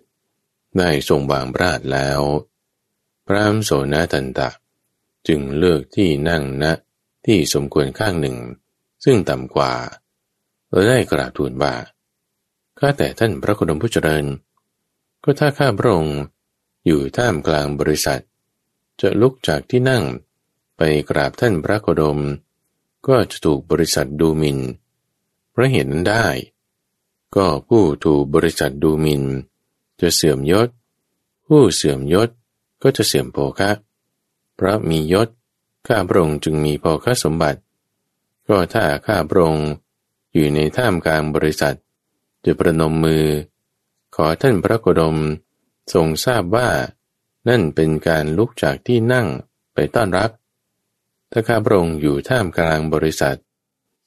[0.77, 2.21] ได้ทรงวางราชแล้ว
[3.25, 4.49] พระมโสนตันตะ
[5.27, 6.65] จึงเลือกที่นั่งณ
[7.25, 8.37] ที่สมควรข้างหนึ่ง
[9.03, 9.73] ซึ่งต่ำกว่า
[10.69, 11.73] และได้กราบทูลว่า
[12.79, 14.25] ข้าแต่ท่านพระโคดมผู้เจริญ
[15.23, 16.19] ก็ถ้าข้าพระองค์
[16.85, 18.21] อยู่ท่ามกลางบริษัท
[19.01, 20.03] จะลุกจากที่นั่ง
[20.77, 22.19] ไปกราบท่านพระโคดม
[23.07, 24.59] ก็จะถูกบริษัทดูหมิน่น
[25.51, 26.25] เพราะเห็นนั้นได้
[27.35, 29.23] ก็ผู้ถูกบริษัทดูหมิน่น
[30.01, 30.69] จะเสื่อมยศ
[31.47, 32.29] ผู้เสื่อมยศ
[32.83, 33.71] ก็จะเสื่อมโภคะ
[34.55, 35.29] เพราะมียศ
[35.87, 37.59] ข้าพระองค์จึงมีโภคะสมบัติ
[38.47, 39.69] ก็ถ้าข้าพระองค์
[40.33, 41.77] อยู่ในท่ามกลางบริษัท
[42.45, 43.25] จะประนมมือ
[44.15, 45.17] ขอท่านพระโคดม
[45.93, 46.69] ทรงทราบว่า
[47.47, 49.27] นั่นเป็นการลุกจากที่นั่ง
[49.73, 50.31] ไปต้อนรับ
[51.31, 53.37] ถ้าข้าพระองค์อยู่ท่ามกลางบริษัท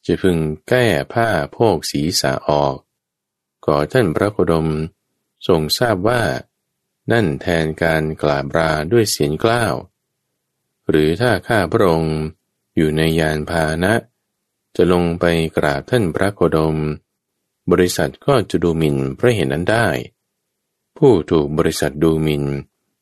[0.07, 0.39] จะพึง
[0.69, 2.77] แก้ผ้าโพกศีรษะออก
[3.65, 4.69] ขอท่านพระโคดม
[5.47, 6.23] ทรงทราบว่า
[7.13, 9.75] นั่นแทนการกราบราด้วยเสียงกล้าว
[10.89, 12.17] หรือถ้าข้าพระองค์
[12.77, 13.95] อยู่ในยานพาหนะ
[14.77, 15.25] จะลงไป
[15.57, 16.77] กราบท่านพระโคดม
[17.71, 19.87] บริษัทก็จะดูหมิ่นพระเห็นนั้นได้
[20.97, 22.45] ผู้ถูกบริษัทดูหมิ่น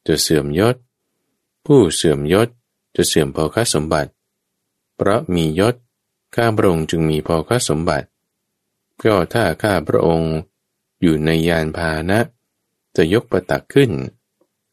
[0.06, 0.76] จะเสื่อมยศ
[1.66, 2.48] ผู้เสื่อมยศ
[2.96, 4.10] จะเสื่อมพอคสมบัติ
[4.96, 5.74] เพราะมียศ
[6.34, 8.06] ข้าพระองค์จึงมีพอคสมบัติ
[9.02, 10.34] ก็ถ้าข้าพระองค์
[11.00, 12.20] อยู่ในยานพาหนะ
[12.96, 13.90] จะยกประตักขึ้น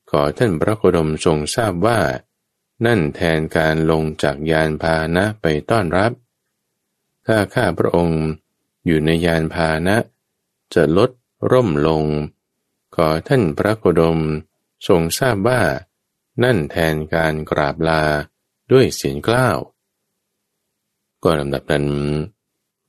[0.09, 1.99] ขอท่านพระโคดมทรงทราบว่า
[2.85, 6.11] นั่นแทนการลงจากยานพาหนะไปต้อนรับ
[7.27, 8.23] ถ้าข้าพระองค์
[8.85, 9.97] อยู่ในยานพาหนะ
[10.73, 11.11] จะลด
[11.51, 12.03] ร่มลง
[12.95, 14.19] ขอท่านพระโคดม
[14.87, 15.61] ทรงทราบว่า
[16.43, 18.03] นั่นแทนการกราบลา
[18.71, 19.57] ด้วยเสียงกล้าว
[21.23, 21.87] ก็ลำดับนั้น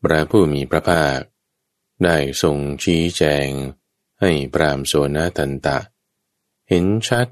[0.02, 1.20] พระผู้มีพระภาค
[2.04, 3.48] ได้ทรงชี้แจง
[4.20, 5.78] ให้ปรามโสนตันตะ
[6.68, 7.28] เห็นชัด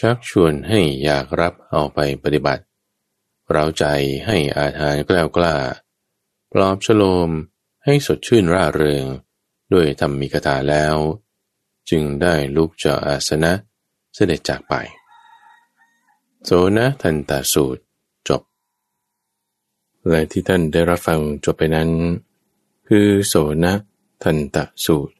[0.00, 2.64] ชักชวนให้อยากรับเอาไปปฏิบัติ
[3.50, 3.84] เราใจ
[4.26, 5.56] ให้อาหารกล้ากล้า
[6.52, 7.30] ปลอบฉโลม
[7.84, 9.04] ให้สดชื่นร่าเริง
[9.72, 10.96] ด้วยธรรมิกถาแล้ว
[11.90, 13.52] จึงได้ลุกจากอาสนะ
[14.14, 14.74] เสด็จจากไป
[16.44, 17.82] โสนทันตสูตร
[18.28, 18.42] จบ
[20.08, 21.90] และที่ท่านได้รับฟังจบไปนั้น
[22.88, 23.74] คือโสนะ
[24.22, 25.14] ทันตสูตร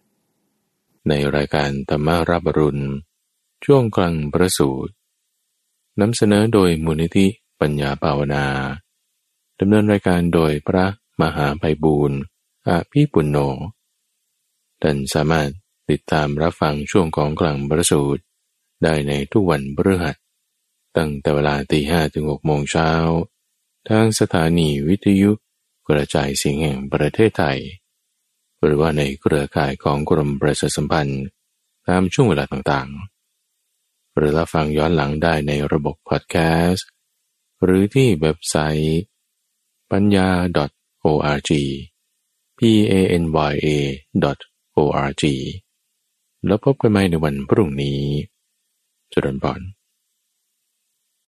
[1.08, 2.84] ในรายการธรรมารับรุณ
[3.64, 4.92] ช่วงกลางประสูตร
[6.00, 7.26] นำเสนอโดยมูลนิธิ
[7.60, 8.46] ปัญญาภาวนา
[9.58, 10.86] ดำเนินรายการโดยพระ
[11.20, 12.18] มหาไพบูรณ์
[12.66, 13.38] อาภีปุณโญ
[14.82, 15.50] ท่านสามารถ
[15.90, 18.22] ติดตามรับฟังช่วงของกลางประสูตร
[18.82, 20.16] ได้ในทุกวันพฤหัส
[20.96, 22.90] ตั้งแต่เวลาตีห้ถึงหกโมงเช้า
[23.88, 25.30] ทางสถานีวิทยุ
[25.88, 27.58] กระจายเสียงแห่งประเทศไทย
[28.62, 31.24] หรือว่าในเครือข่ายของกรมประชาสัมพันธ์
[31.86, 36.88] ตามช่วงเวลาต่างๆ หรือรับฟังย้อนหลังได้ในระบบพอดแคสต์
[37.62, 39.00] หรือที่เว็บไซต์
[39.92, 40.28] ปัญญา
[41.04, 41.50] .org
[42.58, 42.60] p
[42.92, 43.68] a n y a
[44.76, 45.24] .org
[46.46, 48.00] แล้วพบกันใหม่ในวันพรุ่งนี้
[49.12, 49.60] จุดนบอน